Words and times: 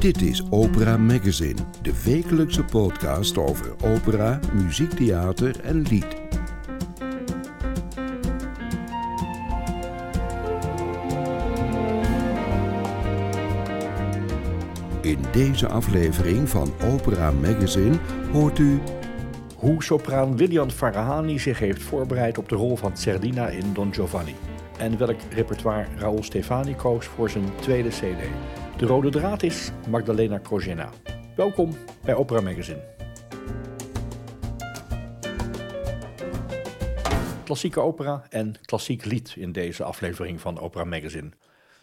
Dit 0.00 0.22
is 0.22 0.42
Opera 0.50 0.96
Magazine, 0.96 1.60
de 1.82 2.02
wekelijkse 2.04 2.64
podcast 2.64 3.38
over 3.38 3.74
opera, 3.84 4.40
muziektheater 4.52 5.60
en 5.60 5.82
lied. 5.82 6.06
In 15.00 15.18
deze 15.32 15.68
aflevering 15.68 16.48
van 16.48 16.72
Opera 16.92 17.30
Magazine 17.30 17.98
hoort 18.32 18.58
u 18.58 18.80
hoe 19.56 19.82
sopraan 19.82 20.34
Lilian 20.34 20.70
Farahani 20.70 21.38
zich 21.38 21.58
heeft 21.58 21.82
voorbereid 21.82 22.38
op 22.38 22.48
de 22.48 22.54
rol 22.54 22.76
van 22.76 22.96
Zerdina 22.96 23.48
in 23.48 23.72
Don 23.72 23.94
Giovanni. 23.94 24.34
En 24.78 24.98
welk 24.98 25.18
repertoire 25.30 25.86
Raoul 25.96 26.22
Stefani 26.22 26.74
koos 26.74 27.06
voor 27.06 27.30
zijn 27.30 27.44
tweede 27.60 27.88
CD. 27.88 28.22
De 28.80 28.86
rode 28.86 29.10
draad 29.10 29.42
is 29.42 29.70
Magdalena 29.88 30.38
Krojena. 30.38 30.90
Welkom 31.36 31.76
bij 32.04 32.14
Opera 32.14 32.40
Magazine. 32.40 32.80
Klassieke 37.44 37.80
opera 37.80 38.26
en 38.28 38.54
klassiek 38.62 39.04
lied 39.04 39.34
in 39.36 39.52
deze 39.52 39.84
aflevering 39.84 40.40
van 40.40 40.58
Opera 40.60 40.84
Magazine. 40.84 41.30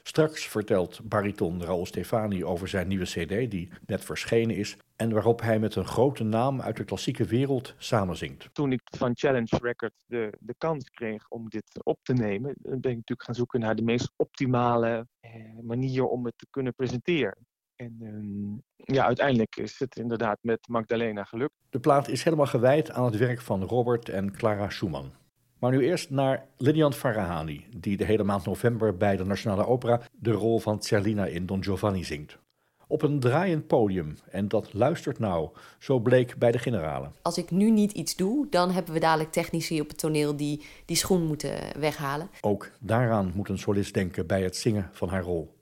Straks 0.07 0.47
vertelt 0.47 0.99
bariton 1.03 1.63
Raoul 1.63 1.85
Stefani 1.85 2.45
over 2.45 2.67
zijn 2.67 2.87
nieuwe 2.87 3.05
CD 3.05 3.51
die 3.51 3.69
net 3.85 4.03
verschenen 4.05 4.55
is 4.55 4.77
en 4.95 5.11
waarop 5.13 5.41
hij 5.41 5.59
met 5.59 5.75
een 5.75 5.85
grote 5.85 6.23
naam 6.23 6.61
uit 6.61 6.77
de 6.77 6.83
klassieke 6.83 7.23
wereld 7.23 7.73
samenzingt. 7.77 8.49
Toen 8.53 8.71
ik 8.71 8.81
van 8.83 9.11
Challenge 9.13 9.57
Records 9.61 9.95
de, 10.05 10.37
de 10.39 10.55
kans 10.57 10.89
kreeg 10.89 11.27
om 11.29 11.49
dit 11.49 11.79
op 11.83 11.99
te 12.01 12.13
nemen, 12.13 12.55
ben 12.61 12.75
ik 12.75 12.83
natuurlijk 12.83 13.23
gaan 13.23 13.35
zoeken 13.35 13.59
naar 13.59 13.75
de 13.75 13.81
meest 13.81 14.13
optimale 14.15 15.07
eh, 15.19 15.31
manier 15.61 16.05
om 16.05 16.25
het 16.25 16.37
te 16.37 16.47
kunnen 16.49 16.73
presenteren. 16.73 17.37
En 17.75 17.97
ehm, 18.01 18.95
ja, 18.95 19.05
uiteindelijk 19.05 19.55
is 19.55 19.79
het 19.79 19.95
inderdaad 19.95 20.37
met 20.41 20.67
Magdalena 20.67 21.23
gelukt. 21.23 21.53
De 21.69 21.79
plaat 21.79 22.07
is 22.07 22.23
helemaal 22.23 22.45
gewijd 22.45 22.91
aan 22.91 23.05
het 23.05 23.17
werk 23.17 23.41
van 23.41 23.63
Robert 23.63 24.09
en 24.09 24.31
Clara 24.31 24.69
Schumann. 24.69 25.11
Maar 25.59 25.71
nu 25.71 25.85
eerst 25.85 26.09
naar 26.09 26.45
Lilian 26.57 26.93
Farahani, 26.93 27.65
die 27.77 27.97
de 27.97 28.05
hele 28.05 28.23
maand 28.23 28.45
november 28.45 28.97
bij 28.97 29.17
de 29.17 29.25
Nationale 29.25 29.67
Opera 29.67 30.01
de 30.11 30.31
rol 30.31 30.59
van 30.59 30.83
Zerlina 30.83 31.25
in 31.25 31.45
Don 31.45 31.63
Giovanni 31.63 32.03
zingt. 32.03 32.37
Op 32.87 33.01
een 33.01 33.19
draaiend 33.19 33.67
podium, 33.67 34.17
en 34.31 34.47
dat 34.47 34.73
luistert 34.73 35.19
nou, 35.19 35.49
zo 35.79 35.99
bleek 35.99 36.37
bij 36.37 36.51
de 36.51 36.57
generale. 36.57 37.09
Als 37.21 37.37
ik 37.37 37.51
nu 37.51 37.71
niet 37.71 37.91
iets 37.91 38.15
doe, 38.15 38.47
dan 38.49 38.71
hebben 38.71 38.93
we 38.93 38.99
dadelijk 38.99 39.31
technici 39.31 39.81
op 39.81 39.87
het 39.87 39.97
toneel 39.97 40.35
die 40.35 40.65
die 40.85 40.97
schoen 40.97 41.25
moeten 41.25 41.53
weghalen. 41.79 42.29
Ook 42.41 42.71
daaraan 42.79 43.31
moet 43.35 43.49
een 43.49 43.57
solist 43.57 43.93
denken 43.93 44.27
bij 44.27 44.43
het 44.43 44.55
zingen 44.55 44.89
van 44.91 45.09
haar 45.09 45.23
rol. 45.23 45.55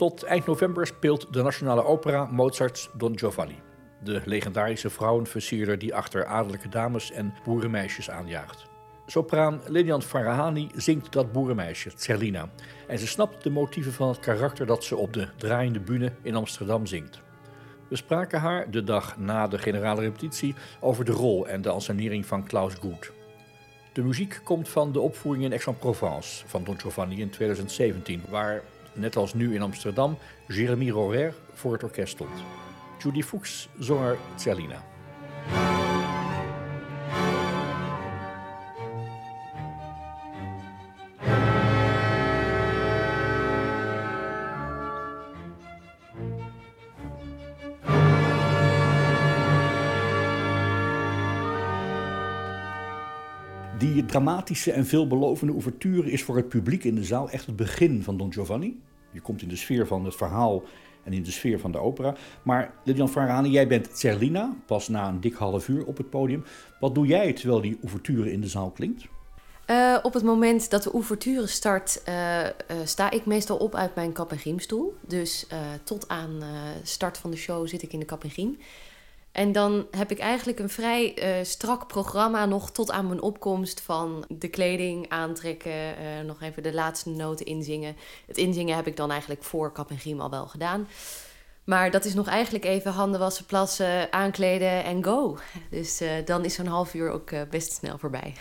Tot 0.00 0.22
eind 0.22 0.46
november 0.46 0.86
speelt 0.86 1.32
de 1.32 1.42
Nationale 1.42 1.84
Opera 1.84 2.24
Mozart's 2.24 2.90
Don 2.96 3.18
Giovanni. 3.18 3.58
De 4.02 4.22
legendarische 4.24 4.90
vrouwenversierder 4.90 5.78
die 5.78 5.94
achter 5.94 6.26
adellijke 6.26 6.68
dames 6.68 7.12
en 7.12 7.34
boerenmeisjes 7.44 8.10
aanjaagt. 8.10 8.66
Sopraan 9.06 9.60
Lilian 9.66 10.02
Farahani 10.02 10.70
zingt 10.74 11.12
dat 11.12 11.32
boerenmeisje, 11.32 11.90
Zerlina. 11.96 12.48
En 12.86 12.98
ze 12.98 13.06
snapt 13.06 13.42
de 13.42 13.50
motieven 13.50 13.92
van 13.92 14.08
het 14.08 14.18
karakter 14.18 14.66
dat 14.66 14.84
ze 14.84 14.96
op 14.96 15.12
de 15.12 15.28
draaiende 15.36 15.80
bühne 15.80 16.12
in 16.22 16.34
Amsterdam 16.34 16.86
zingt. 16.86 17.20
We 17.88 17.96
spraken 17.96 18.40
haar 18.40 18.70
de 18.70 18.84
dag 18.84 19.18
na 19.18 19.48
de 19.48 19.58
generale 19.58 20.00
repetitie 20.00 20.54
over 20.80 21.04
de 21.04 21.12
rol 21.12 21.48
en 21.48 21.62
de 21.62 21.70
ansenering 21.70 22.26
van 22.26 22.46
Klaus 22.46 22.74
Gut. 22.74 23.12
De 23.92 24.02
muziek 24.02 24.40
komt 24.44 24.68
van 24.68 24.92
de 24.92 25.00
opvoering 25.00 25.44
in 25.44 25.52
Aix-en-Provence 25.52 26.46
van 26.46 26.64
Don 26.64 26.80
Giovanni 26.80 27.20
in 27.20 27.30
2017, 27.30 28.22
waar 28.28 28.62
net 28.92 29.16
als 29.16 29.34
nu 29.34 29.54
in 29.54 29.62
Amsterdam, 29.62 30.18
Jérémy 30.46 30.90
Rorer 30.90 31.34
voor 31.52 31.72
het 31.72 31.82
orkest 31.82 32.12
stond. 32.12 32.42
Judy 32.98 33.22
Fuchs 33.22 33.68
zong 33.78 34.00
er 34.00 34.16
Zerlina. 34.36 34.82
Dramatische 54.10 54.72
en 54.72 54.86
veelbelovende 54.86 55.52
ouverture 55.52 56.10
is 56.10 56.22
voor 56.22 56.36
het 56.36 56.48
publiek 56.48 56.84
in 56.84 56.94
de 56.94 57.04
zaal 57.04 57.30
echt 57.30 57.46
het 57.46 57.56
begin 57.56 58.02
van 58.02 58.16
Don 58.16 58.32
Giovanni. 58.32 58.80
Je 59.10 59.20
komt 59.20 59.42
in 59.42 59.48
de 59.48 59.56
sfeer 59.56 59.86
van 59.86 60.04
het 60.04 60.16
verhaal 60.16 60.62
en 61.04 61.12
in 61.12 61.22
de 61.22 61.30
sfeer 61.30 61.60
van 61.60 61.72
de 61.72 61.78
opera. 61.78 62.14
Maar 62.42 62.74
Lilian 62.84 63.08
Farani, 63.08 63.50
jij 63.50 63.66
bent 63.66 63.88
Zerlina, 63.92 64.56
pas 64.66 64.88
na 64.88 65.08
een 65.08 65.20
dik 65.20 65.34
half 65.34 65.68
uur 65.68 65.84
op 65.84 65.96
het 65.96 66.10
podium. 66.10 66.44
Wat 66.80 66.94
doe 66.94 67.06
jij 67.06 67.32
terwijl 67.32 67.60
die 67.60 67.78
ouverture 67.82 68.32
in 68.32 68.40
de 68.40 68.48
zaal 68.48 68.70
klinkt? 68.70 69.04
Uh, 69.66 69.98
op 70.02 70.14
het 70.14 70.22
moment 70.22 70.70
dat 70.70 70.82
de 70.82 70.90
ouverture 70.90 71.46
start, 71.46 72.02
uh, 72.08 72.14
uh, 72.44 72.50
sta 72.84 73.10
ik 73.10 73.26
meestal 73.26 73.56
op 73.56 73.74
uit 73.74 73.94
mijn 73.94 74.12
kap- 74.12 74.30
en 74.30 74.38
griemstoel. 74.38 74.94
Dus 75.06 75.46
tot 75.84 76.08
aan 76.08 76.42
start 76.82 77.18
van 77.18 77.30
de 77.30 77.36
show 77.36 77.68
zit 77.68 77.82
ik 77.82 77.92
in 77.92 77.98
de 77.98 78.04
kap 78.04 78.24
en 78.24 78.30
griem. 78.30 78.58
En 79.32 79.52
dan 79.52 79.86
heb 79.90 80.10
ik 80.10 80.18
eigenlijk 80.18 80.58
een 80.58 80.68
vrij 80.68 81.38
uh, 81.38 81.44
strak 81.44 81.86
programma 81.86 82.46
nog 82.46 82.70
tot 82.70 82.90
aan 82.90 83.06
mijn 83.06 83.22
opkomst 83.22 83.80
van 83.80 84.24
de 84.28 84.48
kleding 84.48 85.08
aantrekken, 85.08 85.72
uh, 85.72 86.24
nog 86.26 86.42
even 86.42 86.62
de 86.62 86.74
laatste 86.74 87.10
noten 87.10 87.46
inzingen. 87.46 87.96
Het 88.26 88.36
inzingen 88.36 88.76
heb 88.76 88.86
ik 88.86 88.96
dan 88.96 89.10
eigenlijk 89.10 89.42
voor 89.42 89.72
Kap 89.72 89.90
en 89.90 89.98
Griem 89.98 90.20
al 90.20 90.30
wel 90.30 90.46
gedaan. 90.46 90.88
Maar 91.64 91.90
dat 91.90 92.04
is 92.04 92.14
nog 92.14 92.26
eigenlijk 92.26 92.64
even 92.64 92.92
handen 92.92 93.20
wassen, 93.20 93.44
plassen, 93.44 94.12
aankleden 94.12 94.84
en 94.84 95.04
go. 95.04 95.38
Dus 95.70 96.02
uh, 96.02 96.10
dan 96.24 96.44
is 96.44 96.54
zo'n 96.54 96.66
half 96.66 96.94
uur 96.94 97.10
ook 97.10 97.30
best 97.50 97.72
snel 97.72 97.98
voorbij. 97.98 98.34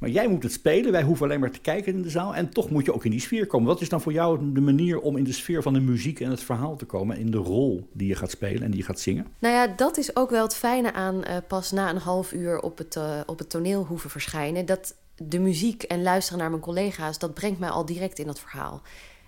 Maar 0.00 0.10
jij 0.10 0.28
moet 0.28 0.42
het 0.42 0.52
spelen, 0.52 0.92
wij 0.92 1.02
hoeven 1.02 1.26
alleen 1.26 1.40
maar 1.40 1.50
te 1.50 1.60
kijken 1.60 1.92
in 1.92 2.02
de 2.02 2.10
zaal. 2.10 2.34
En 2.34 2.50
toch 2.50 2.70
moet 2.70 2.84
je 2.84 2.94
ook 2.94 3.04
in 3.04 3.10
die 3.10 3.20
sfeer 3.20 3.46
komen. 3.46 3.66
Wat 3.66 3.80
is 3.80 3.88
dan 3.88 4.00
voor 4.00 4.12
jou 4.12 4.52
de 4.52 4.60
manier 4.60 5.00
om 5.00 5.16
in 5.16 5.24
de 5.24 5.32
sfeer 5.32 5.62
van 5.62 5.72
de 5.72 5.80
muziek 5.80 6.20
en 6.20 6.30
het 6.30 6.42
verhaal 6.42 6.76
te 6.76 6.84
komen? 6.84 7.18
In 7.18 7.30
de 7.30 7.38
rol 7.38 7.88
die 7.92 8.08
je 8.08 8.14
gaat 8.14 8.30
spelen 8.30 8.62
en 8.62 8.70
die 8.70 8.80
je 8.80 8.86
gaat 8.86 9.00
zingen? 9.00 9.26
Nou 9.38 9.54
ja, 9.54 9.66
dat 9.66 9.96
is 9.96 10.16
ook 10.16 10.30
wel 10.30 10.42
het 10.42 10.54
fijne 10.54 10.92
aan 10.92 11.14
uh, 11.14 11.36
pas 11.48 11.70
na 11.70 11.90
een 11.90 11.96
half 11.96 12.32
uur 12.32 12.60
op 12.60 12.78
het, 12.78 12.96
uh, 12.96 13.20
op 13.26 13.38
het 13.38 13.50
toneel 13.50 13.84
hoeven 13.84 14.10
verschijnen. 14.10 14.66
Dat 14.66 14.94
de 15.16 15.38
muziek 15.38 15.82
en 15.82 16.02
luisteren 16.02 16.38
naar 16.38 16.50
mijn 16.50 16.62
collega's, 16.62 17.18
dat 17.18 17.34
brengt 17.34 17.58
mij 17.58 17.70
al 17.70 17.84
direct 17.84 18.18
in 18.18 18.26
dat 18.26 18.40
verhaal. 18.40 18.82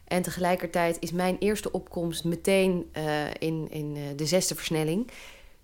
En 0.04 0.22
tegelijkertijd 0.22 0.96
is 1.00 1.12
mijn 1.12 1.36
eerste 1.38 1.72
opkomst 1.72 2.24
meteen 2.24 2.90
uh, 2.96 3.02
in, 3.38 3.66
in 3.70 3.96
de 4.16 4.26
zesde 4.26 4.54
versnelling. 4.54 5.10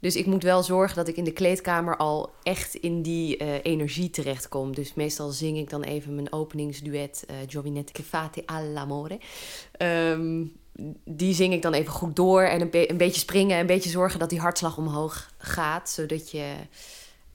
Dus 0.00 0.16
ik 0.16 0.26
moet 0.26 0.42
wel 0.42 0.62
zorgen 0.62 0.96
dat 0.96 1.08
ik 1.08 1.16
in 1.16 1.24
de 1.24 1.32
kleedkamer 1.32 1.96
al 1.96 2.30
echt 2.42 2.74
in 2.74 3.02
die 3.02 3.42
uh, 3.42 3.54
energie 3.62 4.10
terechtkom. 4.10 4.74
Dus 4.74 4.94
meestal 4.94 5.30
zing 5.30 5.58
ik 5.58 5.70
dan 5.70 5.82
even 5.82 6.14
mijn 6.14 6.32
openingsduet 6.32 7.26
uh, 7.30 7.36
Giovinette 7.46 7.92
che 7.92 8.02
fate 8.02 8.42
all'amore. 8.46 9.18
Um, 9.82 10.52
die 11.04 11.34
zing 11.34 11.52
ik 11.52 11.62
dan 11.62 11.72
even 11.72 11.92
goed 11.92 12.16
door 12.16 12.42
en 12.42 12.60
een, 12.60 12.90
een, 12.90 12.96
beetje 12.96 13.20
springen, 13.20 13.58
een 13.58 13.66
beetje 13.66 13.90
zorgen 13.90 14.18
dat 14.18 14.30
die 14.30 14.40
hartslag 14.40 14.76
omhoog 14.76 15.30
gaat, 15.38 15.90
zodat 15.90 16.30
je 16.30 16.52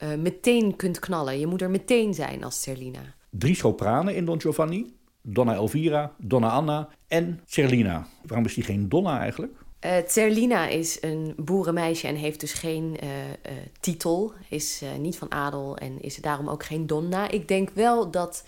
uh, 0.04 0.16
meteen 0.16 0.76
kunt 0.76 1.00
knallen. 1.00 1.40
Je 1.40 1.48
moet 1.48 1.62
er 1.62 1.70
meteen 1.70 2.14
zijn 2.14 2.44
als 2.44 2.62
Cerlina. 2.62 3.02
Drie 3.30 3.56
sopranen 3.56 4.16
in 4.16 4.26
Don 4.26 4.42
Giovanni. 4.42 4.94
Donna 5.26 5.54
Elvira, 5.54 6.12
Donna 6.18 6.50
Anna 6.50 6.90
en 7.08 7.42
Cerlina. 7.46 8.08
Waarom 8.26 8.46
is 8.46 8.54
die 8.54 8.64
geen 8.64 8.90
Donna 8.90 9.20
eigenlijk? 9.20 9.63
Uh, 9.86 9.96
Zerlina 10.08 10.68
is 10.68 10.98
een 11.02 11.34
boerenmeisje 11.38 12.08
en 12.08 12.16
heeft 12.16 12.40
dus 12.40 12.54
geen 12.54 12.98
uh, 13.04 13.10
uh, 13.28 13.34
titel, 13.80 14.34
is 14.50 14.82
niet 15.00 15.18
van 15.18 15.32
adel 15.32 15.78
en 15.78 16.02
is 16.02 16.16
daarom 16.16 16.50
ook 16.50 16.64
geen 16.64 16.88
donna. 16.88 17.30
Ik 17.30 17.48
denk 17.48 17.70
wel 17.70 18.12
dat 18.12 18.44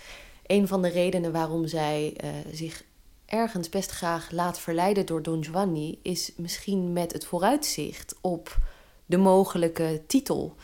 een 0.46 0.68
van 0.68 0.82
de 0.82 0.88
redenen 0.88 1.32
waarom 1.32 1.66
zij 1.66 2.16
zich 2.52 2.84
ergens 3.26 3.68
best 3.68 3.90
graag 3.90 4.30
laat 4.30 4.60
verleiden 4.60 5.06
door 5.06 5.22
Don 5.22 5.44
Giovanni 5.44 5.98
is 6.02 6.32
misschien 6.36 6.92
met 6.92 7.12
het 7.12 7.24
vooruitzicht 7.24 8.16
op 8.20 8.58
de 9.06 9.16
mogelijke 9.16 10.02
titel. 10.06 10.54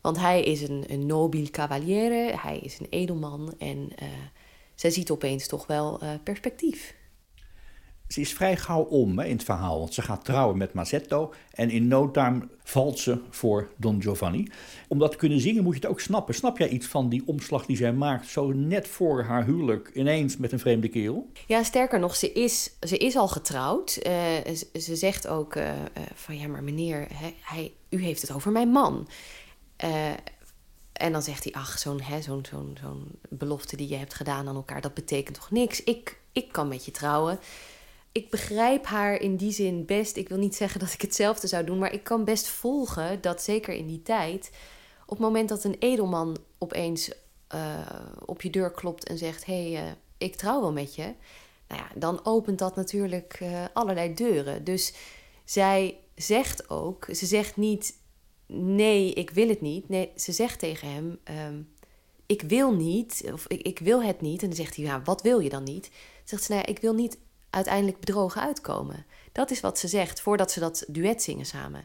Want 0.00 0.18
hij 0.18 0.42
is 0.42 0.62
een, 0.62 0.84
een 0.86 1.06
nobile 1.06 1.50
cavaliere, 1.50 2.38
hij 2.42 2.58
is 2.58 2.78
een 2.78 2.88
edelman 2.90 3.54
en 3.58 3.88
zij 4.74 4.90
ziet 4.90 5.10
opeens 5.10 5.46
toch 5.46 5.66
wel 5.66 6.00
perspectief. 6.22 6.98
Ze 8.12 8.20
is 8.20 8.32
vrij 8.32 8.56
gauw 8.56 8.82
om 8.82 9.18
hè, 9.18 9.24
in 9.24 9.36
het 9.36 9.44
verhaal. 9.44 9.78
Want 9.78 9.94
ze 9.94 10.02
gaat 10.02 10.24
trouwen 10.24 10.58
met 10.58 10.72
Mazzetto. 10.72 11.32
En 11.50 11.70
in 11.70 11.88
no 11.88 12.10
time 12.10 12.48
valt 12.62 12.98
ze 12.98 13.20
voor 13.30 13.68
Don 13.76 14.02
Giovanni. 14.02 14.48
Om 14.88 14.98
dat 14.98 15.10
te 15.10 15.16
kunnen 15.16 15.40
zingen 15.40 15.62
moet 15.62 15.74
je 15.74 15.80
het 15.80 15.90
ook 15.90 16.00
snappen. 16.00 16.34
Snap 16.34 16.58
jij 16.58 16.68
iets 16.68 16.86
van 16.86 17.08
die 17.08 17.22
omslag 17.26 17.66
die 17.66 17.76
zij 17.76 17.92
maakt, 17.92 18.28
zo 18.28 18.52
net 18.52 18.88
voor 18.88 19.22
haar 19.22 19.44
huwelijk, 19.44 19.90
ineens 19.94 20.36
met 20.36 20.52
een 20.52 20.58
vreemde 20.58 20.88
kerel? 20.88 21.30
Ja, 21.46 21.62
sterker 21.62 21.98
nog, 21.98 22.16
ze 22.16 22.32
is, 22.32 22.70
ze 22.80 22.96
is 22.96 23.16
al 23.16 23.28
getrouwd. 23.28 24.00
Uh, 24.06 24.12
ze, 24.80 24.96
zegt 24.96 25.26
ook 25.26 25.54
uh, 25.54 25.68
uh, 25.68 25.74
van 26.14 26.38
ja, 26.38 26.46
maar 26.46 26.62
meneer, 26.62 27.06
hij, 27.12 27.34
hij, 27.40 27.72
u 27.88 28.02
heeft 28.02 28.22
het 28.22 28.32
over 28.32 28.52
mijn 28.52 28.68
man. 28.68 29.08
en 30.92 31.12
dan 31.12 31.22
zegt 31.22 31.44
hij, 31.44 31.52
ach, 31.52 31.78
zo'n 31.78 32.00
zo'n 32.20 32.44
zo'n 32.50 32.76
zo'n 32.80 33.18
belofte 33.28 33.76
die 33.76 33.88
je 33.88 33.96
hebt 33.96 34.14
gedaan 34.14 34.48
aan 34.48 34.54
elkaar, 34.54 34.80
dat 34.80 34.94
betekent 34.94 35.36
toch 35.36 35.50
niks? 35.50 35.84
Ik, 35.84 36.20
ik 36.32 36.52
kan 36.52 36.68
met 36.68 36.84
je 36.84 36.90
trouwen 36.90 37.38
ik 38.12 38.30
begrijp 38.30 38.86
haar 38.86 39.20
in 39.20 39.36
die 39.36 39.52
zin 39.52 39.84
best. 39.86 40.16
Ik 40.16 40.28
wil 40.28 40.38
niet 40.38 40.56
zeggen 40.56 40.80
dat 40.80 40.92
ik 40.92 41.00
hetzelfde 41.00 41.46
zou 41.46 41.64
doen, 41.64 41.78
maar 41.78 41.92
ik 41.92 42.04
kan 42.04 42.24
best 42.24 42.48
volgen 42.48 43.20
dat 43.20 43.42
zeker 43.42 43.74
in 43.74 43.86
die 43.86 44.02
tijd, 44.02 44.50
op 45.02 45.16
het 45.16 45.26
moment 45.26 45.48
dat 45.48 45.64
een 45.64 45.76
edelman 45.78 46.36
opeens 46.58 47.10
uh, 47.54 47.78
op 48.24 48.42
je 48.42 48.50
deur 48.50 48.70
klopt 48.70 49.08
en 49.08 49.18
zegt: 49.18 49.44
Hé, 49.44 49.72
hey, 49.72 49.86
uh, 49.86 49.92
ik 50.18 50.36
trouw 50.36 50.60
wel 50.60 50.72
met 50.72 50.94
je. 50.94 51.14
Nou 51.68 51.82
ja, 51.82 51.88
dan 51.94 52.24
opent 52.24 52.58
dat 52.58 52.76
natuurlijk 52.76 53.40
uh, 53.42 53.64
allerlei 53.72 54.14
deuren. 54.14 54.64
Dus 54.64 54.94
zij 55.44 55.96
zegt 56.14 56.70
ook: 56.70 57.06
ze 57.12 57.26
zegt 57.26 57.56
niet 57.56 57.98
nee, 58.46 59.12
ik 59.12 59.30
wil 59.30 59.48
het 59.48 59.60
niet. 59.60 59.88
Nee, 59.88 60.12
ze 60.16 60.32
zegt 60.32 60.58
tegen 60.58 60.92
hem: 60.92 61.18
um, 61.46 61.68
Ik 62.26 62.42
wil 62.42 62.74
niet, 62.74 63.22
of 63.32 63.46
ik, 63.46 63.62
ik, 63.62 63.78
wil 63.78 64.02
het 64.02 64.20
niet. 64.20 64.42
En 64.42 64.48
dan 64.48 64.56
zegt 64.56 64.76
hij: 64.76 64.84
Ja, 64.84 65.02
wat 65.02 65.22
wil 65.22 65.38
je 65.38 65.48
dan 65.48 65.62
niet? 65.64 65.90
zegt 66.24 66.44
ze: 66.44 66.52
Nou, 66.52 66.64
ik 66.64 66.78
wil 66.78 66.94
niet 66.94 67.18
uiteindelijk 67.50 68.00
bedrogen 68.00 68.42
uitkomen. 68.42 69.06
Dat 69.32 69.50
is 69.50 69.60
wat 69.60 69.78
ze 69.78 69.88
zegt 69.88 70.20
voordat 70.20 70.50
ze 70.50 70.60
dat 70.60 70.84
duet 70.88 71.22
zingen 71.22 71.46
samen. 71.46 71.84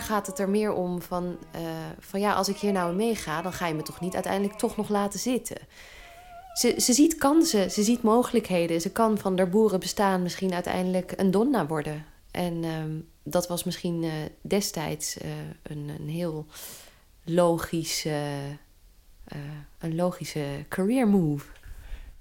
Gaat 0.00 0.26
het 0.26 0.38
er 0.38 0.48
meer 0.48 0.72
om 0.72 1.02
van, 1.02 1.38
uh, 1.54 1.60
van 1.98 2.20
ja, 2.20 2.32
als 2.32 2.48
ik 2.48 2.56
hier 2.56 2.72
nou 2.72 2.94
meega, 2.94 3.42
dan 3.42 3.52
ga 3.52 3.66
je 3.66 3.74
me 3.74 3.82
toch 3.82 4.00
niet 4.00 4.14
uiteindelijk 4.14 4.58
toch 4.58 4.76
nog 4.76 4.88
laten 4.88 5.20
zitten. 5.20 5.56
Ze, 6.52 6.74
ze 6.80 6.92
ziet 6.92 7.14
kansen, 7.14 7.70
ze 7.70 7.82
ziet 7.82 8.02
mogelijkheden. 8.02 8.80
Ze 8.80 8.92
kan 8.92 9.18
van 9.18 9.36
der 9.36 9.48
boeren 9.48 9.80
bestaan 9.80 10.22
misschien 10.22 10.54
uiteindelijk 10.54 11.12
een 11.16 11.30
donna 11.30 11.66
worden. 11.66 12.04
En 12.30 12.62
uh, 12.62 12.72
dat 13.22 13.48
was 13.48 13.64
misschien 13.64 14.02
uh, 14.02 14.12
destijds 14.40 15.18
uh, 15.22 15.30
een, 15.62 15.90
een 15.98 16.08
heel 16.08 16.46
logische, 17.24 18.20
een 19.78 19.94
logische 19.94 20.64
career 20.68 21.08
move. 21.08 21.46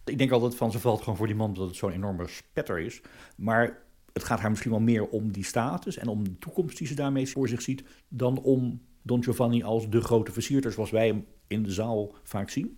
Ik 0.05 0.17
denk 0.17 0.31
altijd 0.31 0.55
van 0.55 0.71
ze 0.71 0.79
valt 0.79 0.99
gewoon 0.99 1.17
voor 1.17 1.27
die 1.27 1.35
man 1.35 1.53
dat 1.53 1.67
het 1.67 1.75
zo'n 1.75 1.91
enorme 1.91 2.27
spetter 2.27 2.79
is. 2.79 3.01
Maar 3.35 3.77
het 4.17 4.27
gaat 4.27 4.39
haar 4.39 4.49
misschien 4.49 4.71
wel 4.71 4.79
meer 4.79 5.07
om 5.07 5.31
die 5.31 5.43
status 5.43 5.97
en 5.97 6.07
om 6.07 6.23
de 6.23 6.37
toekomst 6.37 6.77
die 6.77 6.87
ze 6.87 6.95
daarmee 6.95 7.29
voor 7.29 7.47
zich 7.47 7.61
ziet, 7.61 7.83
dan 8.07 8.41
om 8.41 8.81
Don 9.01 9.23
Giovanni 9.23 9.63
als 9.63 9.89
de 9.89 10.01
grote 10.01 10.31
versierder 10.31 10.71
zoals 10.71 10.89
wij 10.89 11.07
hem 11.07 11.25
in 11.47 11.63
de 11.63 11.71
zaal 11.71 12.15
vaak 12.23 12.49
zien? 12.49 12.77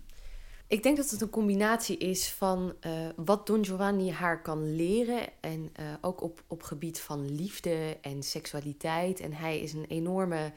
Ik 0.67 0.83
denk 0.83 0.97
dat 0.97 1.09
het 1.09 1.21
een 1.21 1.29
combinatie 1.29 1.97
is 1.97 2.31
van 2.31 2.73
uh, 2.85 2.91
wat 3.15 3.47
Don 3.47 3.65
Giovanni 3.65 4.11
haar 4.11 4.41
kan 4.41 4.75
leren. 4.75 5.19
En 5.41 5.59
uh, 5.79 5.85
ook 6.01 6.21
op, 6.21 6.43
op 6.47 6.63
gebied 6.63 6.99
van 6.99 7.35
liefde 7.35 7.97
en 8.01 8.23
seksualiteit. 8.23 9.19
En 9.19 9.33
hij 9.33 9.59
is 9.59 9.73
een 9.73 9.85
enorme 9.87 10.51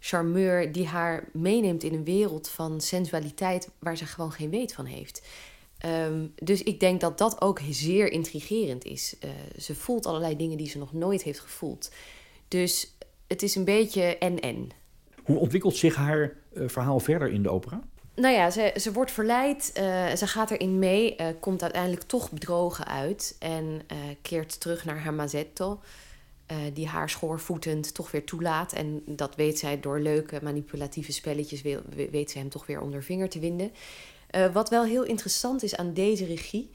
charmeur 0.00 0.72
die 0.72 0.86
haar 0.86 1.28
meeneemt 1.32 1.82
in 1.82 1.94
een 1.94 2.04
wereld 2.04 2.48
van 2.48 2.80
sensualiteit 2.80 3.70
waar 3.78 3.96
ze 3.96 4.06
gewoon 4.06 4.32
geen 4.32 4.50
weet 4.50 4.74
van 4.74 4.84
heeft. 4.84 5.26
Um, 5.86 6.32
dus 6.34 6.62
ik 6.62 6.80
denk 6.80 7.00
dat 7.00 7.18
dat 7.18 7.40
ook 7.40 7.60
zeer 7.70 8.12
intrigerend 8.12 8.84
is. 8.84 9.16
Uh, 9.24 9.30
ze 9.58 9.74
voelt 9.74 10.06
allerlei 10.06 10.36
dingen 10.36 10.56
die 10.56 10.68
ze 10.68 10.78
nog 10.78 10.92
nooit 10.92 11.22
heeft 11.22 11.40
gevoeld. 11.40 11.90
Dus 12.48 12.96
het 13.26 13.42
is 13.42 13.54
een 13.54 13.64
beetje 13.64 14.18
en-en. 14.18 14.68
Hoe 15.24 15.38
ontwikkelt 15.38 15.76
zich 15.76 15.94
haar 15.94 16.36
uh, 16.52 16.68
verhaal 16.68 17.00
verder 17.00 17.28
in 17.28 17.42
de 17.42 17.50
opera? 17.50 17.80
Nou 18.14 18.34
ja, 18.34 18.50
ze, 18.50 18.74
ze 18.80 18.92
wordt 18.92 19.10
verleid, 19.10 19.72
uh, 19.78 20.14
ze 20.14 20.26
gaat 20.26 20.50
erin 20.50 20.78
mee, 20.78 21.16
komt 21.40 21.62
uiteindelijk 21.62 22.02
toch 22.02 22.30
bedrogen 22.30 22.86
uit 22.86 23.36
en 23.38 23.82
keert 24.22 24.60
terug 24.60 24.84
naar 24.84 24.98
haar 24.98 25.14
mazzetto. 25.14 25.80
die 26.72 26.86
haar 26.86 27.10
schoorvoetend 27.10 27.94
toch 27.94 28.10
weer 28.10 28.24
toelaat. 28.24 28.72
En 28.72 29.02
dat 29.06 29.34
weet 29.34 29.58
zij 29.58 29.80
door 29.80 30.00
leuke 30.00 30.38
manipulatieve 30.42 31.12
spelletjes, 31.12 31.62
weet 32.10 32.30
ze 32.30 32.38
hem 32.38 32.48
toch 32.48 32.66
weer 32.66 32.80
onder 32.80 33.02
vinger 33.02 33.28
te 33.28 33.38
winden. 33.38 33.70
Uh, 34.30 34.52
wat 34.52 34.68
wel 34.68 34.84
heel 34.84 35.04
interessant 35.04 35.62
is 35.62 35.76
aan 35.76 35.92
deze 35.92 36.24
regie, 36.24 36.70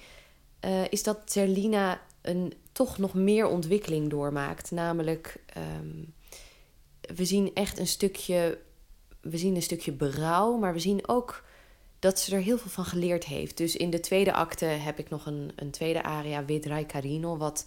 uh, 0.65 0.83
is 0.89 1.03
dat 1.03 1.18
Zerlina 1.25 2.01
een 2.21 2.53
toch 2.71 2.98
nog 2.98 3.13
meer 3.13 3.48
ontwikkeling 3.48 4.09
doormaakt. 4.09 4.71
Namelijk, 4.71 5.44
um, 5.57 6.13
we 7.15 7.25
zien 7.25 7.51
echt 7.53 7.80
een 7.80 7.88
stukje, 7.88 8.57
we 9.21 9.38
zien 9.38 9.56
een 9.56 9.62
stukje 9.62 9.92
berouw, 9.92 10.57
maar 10.57 10.74
we 10.74 10.80
zien 10.80 11.07
ook 11.07 11.44
dat 12.00 12.19
ze 12.19 12.36
er 12.36 12.42
heel 12.42 12.57
veel 12.57 12.71
van 12.71 12.86
geleerd 12.86 13.25
heeft. 13.25 13.57
Dus 13.57 13.75
in 13.75 13.89
de 13.89 14.00
tweede 14.00 14.33
acte 14.33 14.65
heb 14.65 15.00
ik 15.00 15.09
nog 15.09 15.25
een, 15.25 15.51
een 15.56 15.71
tweede 15.71 16.04
aria, 16.04 16.44
Vedrai 16.45 16.86
Carino, 16.86 17.38
wat 17.38 17.65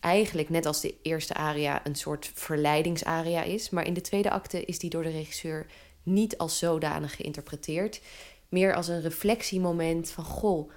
eigenlijk 0.00 0.48
net 0.48 0.66
als 0.66 0.80
de 0.80 0.94
eerste 1.02 1.34
aria 1.34 1.86
een 1.86 1.94
soort 1.94 2.30
verleidingsaria 2.34 3.42
is. 3.42 3.70
Maar 3.70 3.86
in 3.86 3.94
de 3.94 4.00
tweede 4.00 4.30
acte 4.30 4.64
is 4.64 4.78
die 4.78 4.90
door 4.90 5.02
de 5.02 5.10
regisseur 5.10 5.66
niet 6.02 6.38
als 6.38 6.58
zodanig 6.58 7.16
geïnterpreteerd 7.16 8.00
meer 8.48 8.74
als 8.74 8.88
een 8.88 9.00
reflectiemoment 9.00 10.10
van: 10.10 10.24
Goh, 10.24 10.70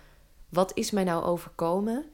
wat 0.49 0.71
is 0.73 0.91
mij 0.91 1.03
nou 1.03 1.23
overkomen? 1.23 2.05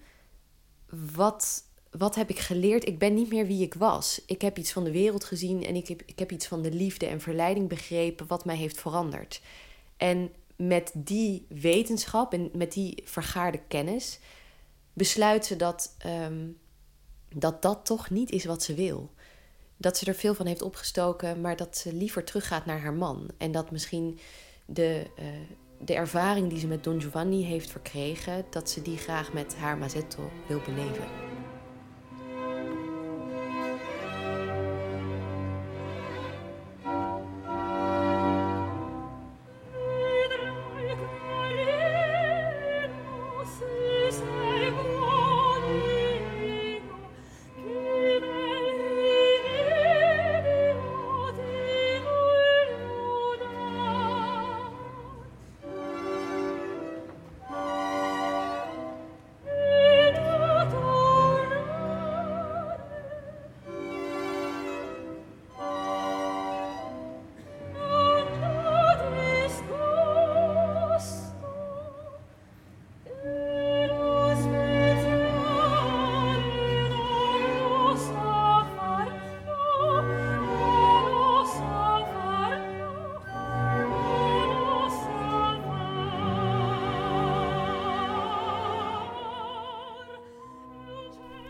Wat, 1.14 1.64
wat 1.92 2.16
heb 2.16 2.30
ik 2.30 2.40
geleerd? 2.40 2.88
Ik 2.88 3.00
ben 3.00 3.14
niet 3.14 3.30
meer 3.30 3.48
wie 3.48 3.64
ik 3.64 3.74
was. 3.74 4.22
Ik 4.26 4.42
heb 4.42 4.58
iets 4.58 4.72
van 4.72 4.84
de 4.84 4.92
wereld 4.92 5.24
gezien 5.24 5.66
en 5.66 5.76
ik 5.76 5.88
heb, 5.88 6.02
ik 6.06 6.20
heb 6.20 6.32
iets 6.32 6.48
van 6.48 6.62
de 6.62 6.72
liefde 6.72 7.06
en 7.06 7.22
verleiding 7.22 7.70
begrepen, 7.70 8.28
wat 8.28 8.46
mij 8.46 8.56
heeft 8.56 8.80
veranderd. 8.80 9.42
En 9.98 10.32
met 10.56 10.92
die 10.94 11.46
wetenschap 11.50 12.34
en 12.34 12.50
met 12.54 12.72
die 12.72 13.02
vergaarde 13.06 13.60
kennis 13.68 14.20
besluit 14.94 15.46
ze 15.46 15.56
dat, 15.56 15.96
um, 16.06 16.58
dat 17.36 17.62
dat 17.62 17.86
toch 17.86 18.10
niet 18.10 18.32
is 18.32 18.46
wat 18.46 18.64
ze 18.64 18.74
wil. 18.74 19.14
Dat 19.78 19.98
ze 19.98 20.06
er 20.06 20.16
veel 20.16 20.34
van 20.34 20.46
heeft 20.46 20.62
opgestoken, 20.62 21.42
maar 21.42 21.56
dat 21.56 21.78
ze 21.78 21.94
liever 21.94 22.24
teruggaat 22.24 22.66
naar 22.66 22.80
haar 22.80 22.94
man. 22.94 23.30
En 23.38 23.52
dat 23.52 23.72
misschien 23.72 24.20
de, 24.66 25.06
uh, 25.20 25.26
de 25.80 25.94
ervaring 25.94 26.50
die 26.50 26.60
ze 26.60 26.68
met 26.68 26.84
Don 26.84 27.02
Giovanni 27.02 27.44
heeft 27.44 27.72
verkregen, 27.72 28.46
dat 28.50 28.70
ze 28.70 28.82
die 28.82 28.98
graag 28.98 29.34
met 29.34 29.56
haar 29.56 29.78
Mazzetto 29.78 30.32
wil 30.48 30.62
beleven. 30.66 31.08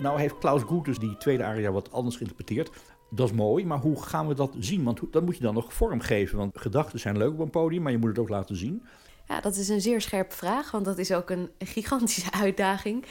Nou 0.06 0.20
heeft 0.20 0.38
Klaus 0.38 0.62
Goethes 0.62 1.00
die 1.00 1.18
tweede 1.18 1.44
aria 1.44 1.72
wat 1.72 1.92
anders 1.92 2.16
geïnterpreteerd. 2.16 2.70
Dat 3.10 3.30
is 3.30 3.36
mooi, 3.36 3.66
maar 3.66 3.80
hoe 3.80 4.04
gaan 4.04 4.28
we 4.28 4.34
dat 4.34 4.56
zien? 4.60 4.84
Want 4.84 5.02
dat 5.12 5.26
moet 5.26 5.38
je 5.38 5.44
dan 5.44 5.54
nog 5.54 5.74
vormgeven. 5.74 6.38
Want 6.38 6.58
gedachten 6.58 7.00
zijn 7.00 7.18
leuk 7.18 7.34
op 7.34 7.40
een 7.40 7.50
podium, 7.50 7.82
maar 7.82 7.92
je 7.92 7.98
moet 7.98 8.10
het 8.10 8.20
ook 8.20 8.30
laten 8.30 8.56
zien. 8.56 8.84
Ja, 9.28 9.42
dat 9.42 9.56
is 9.56 9.70
een 9.70 9.82
zeer 9.82 10.02
scherpe 10.02 10.36
vraag, 10.36 10.72
want 10.72 10.86
dat 10.86 10.98
is 10.98 11.12
ook 11.12 11.30
een 11.30 11.50
gigantische 11.76 12.32
uitdaging. 12.32 13.06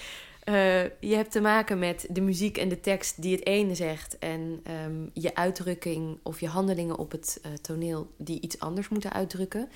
Uh, 0.44 0.82
je 0.82 1.14
hebt 1.14 1.30
te 1.30 1.40
maken 1.40 1.78
met 1.78 2.06
de 2.10 2.20
muziek 2.20 2.56
en 2.58 2.68
de 2.68 2.80
tekst 2.80 3.22
die 3.22 3.36
het 3.36 3.46
ene 3.46 3.74
zegt 3.74 4.18
en 4.18 4.62
um, 4.86 5.10
je 5.12 5.34
uitdrukking 5.34 6.18
of 6.22 6.40
je 6.40 6.48
handelingen 6.48 6.98
op 6.98 7.10
het 7.10 7.40
uh, 7.46 7.52
toneel 7.52 8.14
die 8.18 8.40
iets 8.40 8.58
anders 8.58 8.88
moeten 8.88 9.12
uitdrukken. 9.12 9.68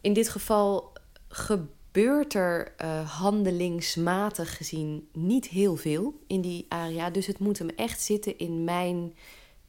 In 0.00 0.12
dit 0.12 0.28
geval 0.28 0.92
gebeurt 1.28 1.78
er 1.92 2.74
uh, 2.82 3.10
handelingsmatig 3.10 4.56
gezien 4.56 5.08
niet 5.12 5.48
heel 5.48 5.76
veel 5.76 6.20
in 6.26 6.40
die 6.40 6.66
aria, 6.68 7.10
dus 7.10 7.26
het 7.26 7.38
moet 7.38 7.58
hem 7.58 7.68
echt 7.68 8.02
zitten 8.02 8.38
in 8.38 8.64
mijn 8.64 9.14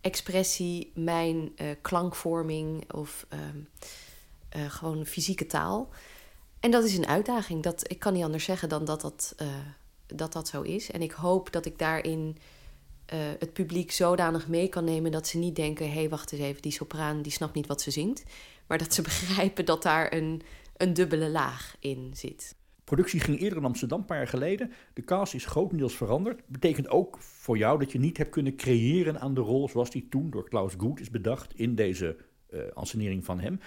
expressie, 0.01 0.91
mijn 0.95 1.51
klankvorming 1.81 2.93
of 2.93 3.25
ehm, 3.29 4.69
gewoon 4.69 5.05
fysieke 5.05 5.45
taal. 5.45 5.89
En 6.59 6.71
dat 6.71 6.83
is 6.83 6.97
een 6.97 7.07
uitdaging. 7.07 7.63
Dat, 7.63 7.91
ik 7.91 7.99
kan 7.99 8.13
niet 8.13 8.23
anders 8.23 8.43
zeggen 8.43 8.69
dan 8.69 8.85
dat 8.85 9.01
dat 9.01 9.35
dat 10.15 10.33
dat 10.33 10.47
zo 10.47 10.61
is. 10.61 10.91
En 10.91 11.01
ik 11.01 11.11
hoop 11.11 11.51
dat 11.51 11.65
ik 11.65 11.79
daarin 11.79 12.37
het 13.39 13.53
publiek 13.53 13.91
zodanig 13.91 14.47
mee 14.47 14.67
kan 14.67 14.83
nemen 14.83 15.11
dat 15.11 15.27
ze 15.27 15.37
niet 15.37 15.55
denken: 15.55 15.85
hé, 15.85 15.93
hey, 15.93 16.09
wacht 16.09 16.31
eens 16.31 16.41
even, 16.41 16.61
die 16.61 16.71
sopraan 16.71 17.21
die 17.21 17.31
snapt 17.31 17.53
niet 17.53 17.67
wat 17.67 17.81
ze 17.81 17.91
zingt. 17.91 18.23
Maar 18.67 18.77
dat 18.77 18.93
ze 18.93 19.01
begrijpen 19.11 19.65
dat 19.65 19.83
daar 19.83 20.13
een, 20.13 20.41
een 20.81 20.93
dubbele 20.93 21.29
laag 21.29 21.75
in 21.79 22.11
zit. 22.13 22.55
Productie 22.83 23.19
ging 23.19 23.39
eerder 23.39 23.57
in 23.57 23.65
Amsterdam, 23.65 23.99
een 23.99 24.05
paar 24.05 24.17
jaar 24.17 24.27
geleden. 24.27 24.71
De 24.93 25.03
cast 25.03 25.33
is 25.33 25.45
grotendeels 25.45 25.95
veranderd. 25.95 26.41
Betekent 26.47 26.89
ook 26.89 27.17
voor 27.19 27.57
jou 27.57 27.79
dat 27.79 27.91
je 27.91 27.99
niet 27.99 28.17
hebt 28.17 28.29
kunnen 28.29 28.55
creëren 28.55 29.19
aan 29.19 29.33
de 29.33 29.41
rol 29.41 29.69
zoals 29.69 29.91
die 29.91 30.07
toen 30.09 30.29
door 30.29 30.49
Klaus 30.49 30.73
Goed 30.77 30.99
is 30.99 31.09
bedacht 31.09 31.55
in 31.55 31.75
deze 31.75 32.17
uh, 32.49 33.21
van 33.21 33.39
hem. 33.39 33.59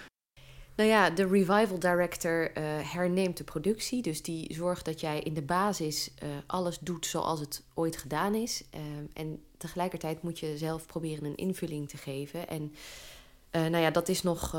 Nou 0.75 0.89
ja, 0.89 1.09
de 1.09 1.27
revival 1.27 1.79
director 1.79 2.57
uh, 2.57 2.63
herneemt 2.93 3.37
de 3.37 3.43
productie. 3.43 4.01
Dus 4.01 4.21
die 4.21 4.53
zorgt 4.53 4.85
dat 4.85 4.99
jij 4.99 5.19
in 5.19 5.33
de 5.33 5.41
basis 5.41 6.13
uh, 6.23 6.29
alles 6.47 6.79
doet 6.79 7.05
zoals 7.05 7.39
het 7.39 7.63
ooit 7.73 7.97
gedaan 7.97 8.35
is. 8.35 8.63
Uh, 8.75 8.81
en 9.13 9.43
tegelijkertijd 9.57 10.21
moet 10.21 10.39
je 10.39 10.57
zelf 10.57 10.85
proberen 10.85 11.25
een 11.25 11.35
invulling 11.35 11.89
te 11.89 11.97
geven. 11.97 12.47
En 12.47 12.73
nou 13.55 13.77
ja, 13.77 13.91
dat 13.91 14.09
is 14.09 14.23
nog 14.23 14.55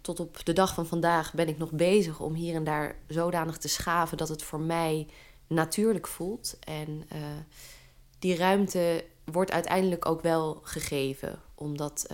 tot 0.00 0.20
op 0.20 0.44
de 0.44 0.52
dag 0.52 0.74
van 0.74 0.86
vandaag 0.86 1.34
ben 1.34 1.48
ik 1.48 1.58
nog 1.58 1.70
bezig 1.70 2.20
om 2.20 2.34
hier 2.34 2.54
en 2.54 2.64
daar 2.64 2.96
zodanig 3.08 3.58
te 3.58 3.68
schaven 3.68 4.16
dat 4.16 4.28
het 4.28 4.42
voor 4.42 4.60
mij 4.60 5.06
natuurlijk 5.46 6.06
voelt. 6.06 6.56
En 6.60 7.08
die 8.18 8.36
ruimte 8.36 9.04
wordt 9.24 9.50
uiteindelijk 9.50 10.06
ook 10.06 10.22
wel 10.22 10.60
gegeven, 10.62 11.40
omdat 11.54 12.06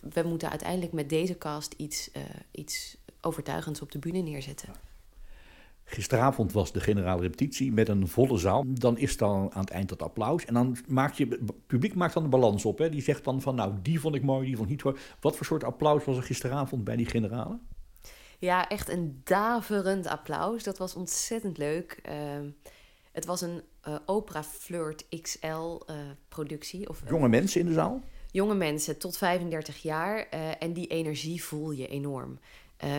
we 0.00 0.22
moeten 0.22 0.50
uiteindelijk 0.50 0.92
met 0.92 1.08
deze 1.08 1.38
cast 1.38 1.74
iets, 1.76 2.10
iets 2.50 2.96
overtuigends 3.20 3.80
op 3.80 3.92
de 3.92 3.98
bühne 3.98 4.20
neerzetten. 4.20 4.74
Gisteravond 5.88 6.52
was 6.52 6.72
de 6.72 6.80
generale 6.80 7.20
repetitie 7.20 7.72
met 7.72 7.88
een 7.88 8.08
volle 8.08 8.38
zaal. 8.38 8.64
Dan 8.66 8.98
is 8.98 9.16
dan 9.16 9.52
aan 9.54 9.60
het 9.60 9.70
eind 9.70 9.88
dat 9.88 10.02
applaus. 10.02 10.44
En 10.44 10.54
dan 10.54 10.76
maakt 10.88 11.16
je, 11.16 11.26
het 11.28 11.66
publiek 11.66 11.94
maakt 11.94 12.14
dan 12.14 12.24
een 12.24 12.30
balans 12.30 12.64
op. 12.64 12.78
Hè? 12.78 12.88
Die 12.88 13.02
zegt 13.02 13.24
dan 13.24 13.40
van, 13.40 13.54
nou, 13.54 13.72
die 13.82 14.00
vond 14.00 14.14
ik 14.14 14.22
mooi, 14.22 14.46
die 14.46 14.56
vond 14.56 14.70
ik 14.70 14.74
niet 14.74 14.84
mooi. 14.84 14.96
Wat 15.20 15.36
voor 15.36 15.46
soort 15.46 15.64
applaus 15.64 16.04
was 16.04 16.16
er 16.16 16.22
gisteravond 16.22 16.84
bij 16.84 16.96
die 16.96 17.06
generale? 17.06 17.58
Ja, 18.38 18.68
echt 18.68 18.88
een 18.88 19.20
daverend 19.24 20.06
applaus. 20.06 20.62
Dat 20.62 20.78
was 20.78 20.94
ontzettend 20.94 21.58
leuk. 21.58 22.00
Uh, 22.08 22.14
het 23.12 23.24
was 23.24 23.40
een 23.40 23.62
uh, 23.88 23.94
Opera 24.06 24.42
Flirt 24.42 25.06
XL 25.22 25.46
uh, 25.46 25.96
productie. 26.28 26.88
Of, 26.88 27.02
Jonge 27.08 27.28
mensen 27.28 27.60
in 27.60 27.66
de 27.66 27.72
zaal? 27.72 28.02
jonge 28.30 28.54
mensen 28.54 28.98
tot 28.98 29.16
35 29.16 29.82
jaar 29.82 30.28
en 30.58 30.72
die 30.72 30.86
energie 30.86 31.44
voel 31.44 31.70
je 31.70 31.88
enorm. 31.88 32.38
Uh, 32.84 32.90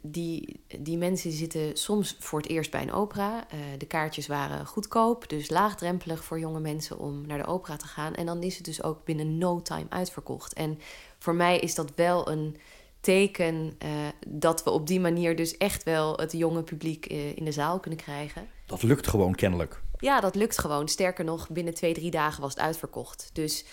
die, 0.00 0.60
die 0.78 0.96
mensen 0.96 1.32
zitten 1.32 1.76
soms 1.76 2.16
voor 2.18 2.40
het 2.40 2.48
eerst 2.48 2.70
bij 2.70 2.82
een 2.82 2.92
opera. 2.92 3.46
Uh, 3.54 3.60
de 3.78 3.86
kaartjes 3.86 4.26
waren 4.26 4.66
goedkoop, 4.66 5.28
dus 5.28 5.50
laagdrempelig 5.50 6.24
voor 6.24 6.38
jonge 6.38 6.60
mensen 6.60 6.98
om 6.98 7.26
naar 7.26 7.38
de 7.38 7.46
opera 7.46 7.76
te 7.76 7.86
gaan. 7.86 8.14
En 8.14 8.26
dan 8.26 8.42
is 8.42 8.56
het 8.56 8.64
dus 8.64 8.82
ook 8.82 9.04
binnen 9.04 9.38
no 9.38 9.62
time 9.62 9.86
uitverkocht. 9.88 10.52
En 10.52 10.78
voor 11.18 11.34
mij 11.34 11.58
is 11.58 11.74
dat 11.74 11.92
wel 11.94 12.30
een 12.30 12.56
teken 13.00 13.78
dat 14.26 14.64
we 14.64 14.70
op 14.70 14.86
die 14.86 15.00
manier 15.00 15.36
dus 15.36 15.56
echt 15.56 15.82
wel 15.82 16.16
het 16.16 16.32
jonge 16.32 16.62
publiek 16.62 17.06
in 17.06 17.44
de 17.44 17.52
zaal 17.52 17.80
kunnen 17.80 18.00
krijgen. 18.00 18.48
Dat 18.66 18.82
lukt 18.82 19.06
gewoon 19.06 19.34
kennelijk. 19.34 19.82
Ja, 19.98 20.20
dat 20.20 20.34
lukt 20.34 20.58
gewoon. 20.58 20.88
Sterker 20.88 21.24
nog, 21.24 21.48
binnen 21.50 21.74
twee, 21.74 21.94
drie 21.94 22.10
dagen 22.10 22.40
was 22.40 22.50
het 22.50 22.62
uitverkocht. 22.62 23.30
Dus 23.32 23.64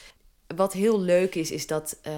wat 0.55 0.73
heel 0.73 0.99
leuk 0.99 1.35
is, 1.35 1.51
is 1.51 1.67
dat 1.67 1.99
uh, 2.07 2.13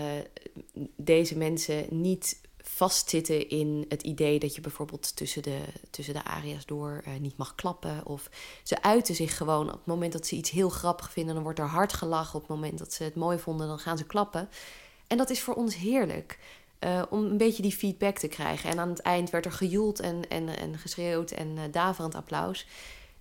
deze 0.96 1.38
mensen 1.38 1.86
niet 1.90 2.42
vastzitten 2.76 3.50
in 3.50 3.86
het 3.90 4.02
idee 4.02 4.40
dat 4.40 4.56
je 4.56 4.62
bijvoorbeeld 4.62 5.16
tussen 5.16 5.44
de, 5.44 5.60
tussen 5.90 6.14
de 6.14 6.24
aria's 6.24 6.66
door 6.66 7.04
uh, 7.08 7.14
niet 7.20 7.38
mag 7.38 7.56
klappen. 7.56 8.06
Of 8.06 8.30
ze 8.64 8.82
uiten 8.82 9.16
zich 9.16 9.38
gewoon 9.38 9.68
op 9.68 9.78
het 9.78 9.86
moment 9.86 10.14
dat 10.14 10.28
ze 10.28 10.36
iets 10.36 10.50
heel 10.50 10.70
grappig 10.70 11.12
vinden, 11.12 11.34
dan 11.34 11.44
wordt 11.44 11.60
er 11.60 11.66
hard 11.66 11.94
gelachen. 11.94 12.36
Op 12.36 12.42
het 12.48 12.58
moment 12.58 12.78
dat 12.78 12.94
ze 12.94 13.04
het 13.04 13.16
mooi 13.16 13.38
vonden, 13.38 13.68
dan 13.68 13.80
gaan 13.80 13.98
ze 13.98 14.06
klappen. 14.06 14.50
En 15.08 15.18
dat 15.18 15.30
is 15.30 15.42
voor 15.42 15.54
ons 15.54 15.76
heerlijk. 15.76 16.40
Uh, 16.80 17.02
om 17.10 17.24
een 17.26 17.38
beetje 17.38 17.62
die 17.62 17.72
feedback 17.72 18.18
te 18.18 18.28
krijgen. 18.28 18.70
En 18.70 18.80
aan 18.80 18.90
het 18.90 19.02
eind 19.02 19.30
werd 19.30 19.46
er 19.46 19.52
gejoeld 19.52 20.00
en, 20.00 20.30
en, 20.30 20.58
en 20.58 20.78
geschreeuwd 20.78 21.32
en 21.32 21.72
daverend 21.72 22.16
applaus. 22.16 22.68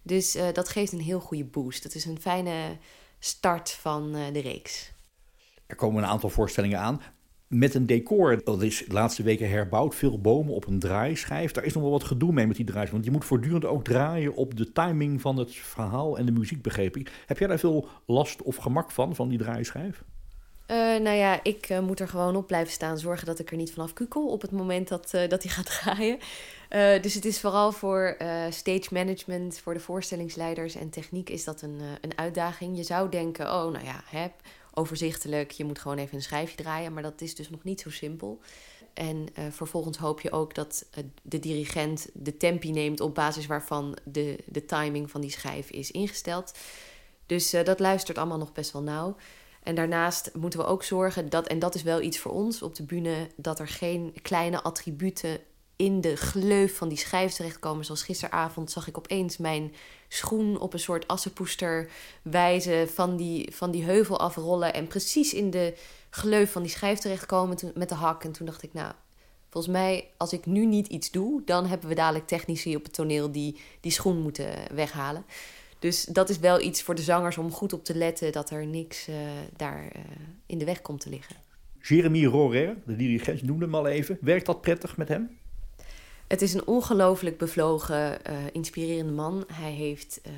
Dus 0.03 0.37
dat 0.53 0.69
geeft 0.69 0.93
een 0.93 1.01
heel 1.01 1.21
goede 1.21 1.45
boost. 1.45 1.83
Dat 1.83 1.95
is 1.95 2.05
een 2.05 2.21
fijne 2.21 2.77
start 3.19 3.71
van 3.71 4.13
de 4.13 4.41
reeks. 4.41 4.93
Er 5.67 5.77
komen 5.77 6.03
een 6.03 6.09
aantal 6.09 6.31
voorstellingen 6.31 6.81
aan 6.81 7.14
met 7.55 7.75
een 7.75 7.87
decor. 7.87 8.45
Dat 8.45 8.63
is 8.63 8.85
de 8.87 8.93
laatste 8.93 9.23
weken 9.23 9.51
herbouwd. 9.51 9.95
Veel 9.95 10.21
bomen 10.21 10.55
op 10.55 10.67
een 10.67 10.79
draaischijf. 10.79 11.53
Daar 11.53 11.65
is 11.65 11.75
nog 11.75 11.83
wel 11.83 11.93
wat 11.93 12.05
gedoe 12.05 12.33
mee 12.33 12.47
met 12.47 12.57
die 12.57 12.65
draaischijf. 12.65 12.93
Want 12.93 13.05
je 13.05 13.11
moet 13.11 13.25
voortdurend 13.25 13.65
ook 13.65 13.85
draaien 13.85 14.35
op 14.35 14.57
de 14.57 14.73
timing 14.73 15.21
van 15.21 15.37
het 15.37 15.55
verhaal 15.55 16.19
en 16.19 16.27
de 16.27 16.33
muziek, 16.33 16.63
begreep 16.63 16.97
ik. 16.97 17.13
Heb 17.27 17.39
jij 17.39 17.49
daar 17.49 17.59
veel 17.59 17.89
last 18.07 18.43
of 18.43 18.57
gemak 18.57 18.91
van, 18.91 19.15
van 19.15 19.29
die 19.29 19.39
draaischijf? 19.39 20.05
Uh, 20.71 20.77
nou 20.77 21.17
ja, 21.17 21.41
ik 21.43 21.71
uh, 21.71 21.81
moet 21.81 22.01
er 22.01 22.09
gewoon 22.09 22.37
op 22.37 22.47
blijven 22.47 22.73
staan. 22.73 22.99
Zorgen 22.99 23.27
dat 23.27 23.39
ik 23.39 23.51
er 23.51 23.57
niet 23.57 23.73
vanaf 23.73 23.93
kukel 23.93 24.27
op 24.27 24.43
het 24.43 24.51
moment 24.51 24.89
dat, 24.89 25.13
uh, 25.15 25.29
dat 25.29 25.43
hij 25.43 25.53
gaat 25.53 25.67
draaien. 25.81 26.19
dus 27.03 27.15
het 27.15 27.25
is 27.25 27.41
vooral 27.41 27.73
voor 27.73 28.17
stage 28.51 28.89
management, 28.91 29.59
voor 29.59 29.75
de 29.75 29.81
voorstellingsleiders 29.81 30.75
en 30.75 30.91
techniek 30.91 31.31
is 31.31 31.45
dat 31.45 31.63
een, 31.63 31.81
een 32.01 32.19
uitdaging. 32.19 32.77
Je 32.77 32.83
zou 32.83 33.11
denken, 33.11 33.47
oh 33.47 33.73
nou 33.73 33.85
ja, 33.85 34.03
heb 34.05 34.33
overzichtelijk. 34.75 35.51
Je 35.51 35.65
moet 35.65 35.79
gewoon 35.79 35.99
even 35.99 36.15
een 36.15 36.23
schijfje 36.23 36.57
draaien, 36.57 36.93
maar 36.93 37.03
dat 37.03 37.21
is 37.21 37.35
dus 37.35 37.51
nog 37.51 37.65
niet 37.65 37.81
zo 37.81 37.91
simpel. 37.91 38.41
En 38.95 39.27
uh, 39.39 39.45
vervolgens 39.51 39.99
hoop 39.99 40.21
je 40.21 40.33
ook 40.33 40.55
dat 40.55 40.87
uh, 40.99 41.05
de 41.23 41.39
dirigent 41.39 42.09
de 42.13 42.37
tempi 42.37 42.71
neemt 42.71 43.01
op 43.01 43.15
basis 43.15 43.47
waarvan 43.47 43.97
de, 44.05 44.39
de 44.47 44.65
timing 44.65 45.11
van 45.11 45.21
die 45.21 45.31
schijf 45.31 45.71
is 45.71 45.91
ingesteld. 45.91 46.55
Dus 47.27 47.55
uh, 47.55 47.65
dat 47.65 47.81
luistert 47.81 48.19
allemaal 48.19 48.39
nog 48.39 48.53
best 48.53 48.73
wel 48.73 48.83
nauw. 48.83 49.17
En 49.63 49.75
daarnaast 49.75 50.31
moeten 50.35 50.59
we 50.59 50.67
ook 50.67 50.83
zorgen 50.83 51.29
dat, 51.29 51.47
en 51.47 51.59
dat 51.59 51.75
is 51.75 51.83
wel 51.83 52.01
iets 52.01 52.19
voor 52.19 52.33
ons 52.33 52.63
op 52.63 52.75
de 52.75 52.83
bühne, 52.83 53.31
dat 53.37 53.59
er 53.59 53.69
geen 53.69 54.15
kleine 54.23 54.63
attributen 54.63 55.39
in 55.77 56.01
de 56.01 56.17
gleuf 56.17 56.77
van 56.77 56.89
die 56.89 56.99
schijf 56.99 57.33
terechtkomen. 57.33 57.85
Zoals 57.85 58.03
gisteravond 58.03 58.71
zag 58.71 58.89
ik 58.89 58.99
opeens 58.99 59.37
mijn 59.37 59.73
schoen 60.09 60.61
op 60.61 60.73
een 60.73 60.79
soort 60.79 61.09
assenpoester 61.09 61.91
wijze 62.23 62.89
van 62.95 63.17
die, 63.17 63.55
van 63.55 63.71
die 63.71 63.85
heuvel 63.85 64.19
afrollen. 64.19 64.75
En 64.75 64.87
precies 64.87 65.35
in 65.35 65.51
de 65.51 65.75
gleuf 66.11 66.53
van 66.53 66.63
die 66.63 66.71
schijf 66.71 66.99
terechtkomen 66.99 67.57
met 67.75 67.89
de 67.89 67.95
hak. 67.95 68.25
En 68.25 68.33
toen 68.33 68.47
dacht 68.47 68.63
ik, 68.63 68.73
nou, 68.73 68.93
volgens 69.51 69.73
mij, 69.73 70.09
als 70.17 70.33
ik 70.33 70.47
nu 70.47 70.67
niet 70.67 70.87
iets 70.87 71.11
doe, 71.11 71.43
dan 71.45 71.67
hebben 71.67 71.89
we 71.89 71.95
dadelijk 71.95 72.27
technici 72.27 72.77
op 72.77 72.83
het 72.83 72.93
toneel 72.93 73.33
die 73.33 73.61
die 73.81 73.93
schoen 73.93 74.23
moeten 74.23 74.49
weghalen. 74.75 75.25
Dus 75.79 76.05
dat 76.05 76.29
is 76.29 76.39
wel 76.39 76.61
iets 76.61 76.83
voor 76.83 76.95
de 76.95 77.03
zangers 77.03 77.39
om 77.39 77.51
goed 77.51 77.73
op 77.73 77.85
te 77.85 77.97
letten 77.97 78.33
dat 78.33 78.51
er 78.51 78.67
niks 78.67 79.09
uh, 79.09 79.17
daar 79.57 79.83
uh, 79.83 80.03
in 80.47 80.59
de 80.59 80.65
weg 80.65 80.83
komt 80.83 81.01
te 81.01 81.09
liggen. 81.09 81.37
Jeremy 81.81 82.25
Rorer, 82.25 82.77
de 82.87 82.97
dirigent, 82.97 83.43
noemde 83.43 83.65
hem 83.65 83.75
al 83.75 83.87
even. 83.87 84.19
Werkt 84.21 84.47
dat 84.47 84.61
prettig 84.61 84.97
met 84.97 85.09
hem? 85.09 85.39
Het 86.29 86.43
is 86.43 86.55
een 86.55 86.67
ongelooflijk 86.67 87.39
bevlogen, 87.39 88.19
uh, 88.31 88.37
inspirerende 88.53 89.13
man. 89.13 89.45
Hij 89.53 89.73
heeft 89.73 90.21
uh, 90.27 90.33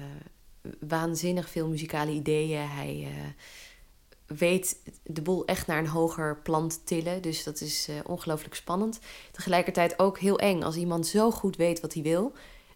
waanzinnig 0.80 1.48
veel 1.48 1.68
muzikale 1.68 2.10
ideeën. 2.10 2.68
Hij 2.68 2.96
uh, 3.00 4.36
weet 4.38 4.78
de 5.02 5.22
boel 5.22 5.44
echt 5.44 5.66
naar 5.66 5.78
een 5.78 5.86
hoger 5.86 6.38
plan 6.42 6.68
te 6.68 6.84
tillen. 6.84 7.22
Dus 7.22 7.44
dat 7.44 7.60
is 7.60 7.88
ongelooflijk 8.06 8.54
spannend. 8.54 8.98
Tegelijkertijd 9.30 9.98
ook 9.98 10.18
heel 10.18 10.38
eng. 10.38 10.62
Als 10.62 10.76
iemand 10.76 11.06
zo 11.06 11.30
goed 11.30 11.56
weet 11.56 11.80
wat 11.80 11.94
hij 11.94 12.02
wil, 12.02 12.32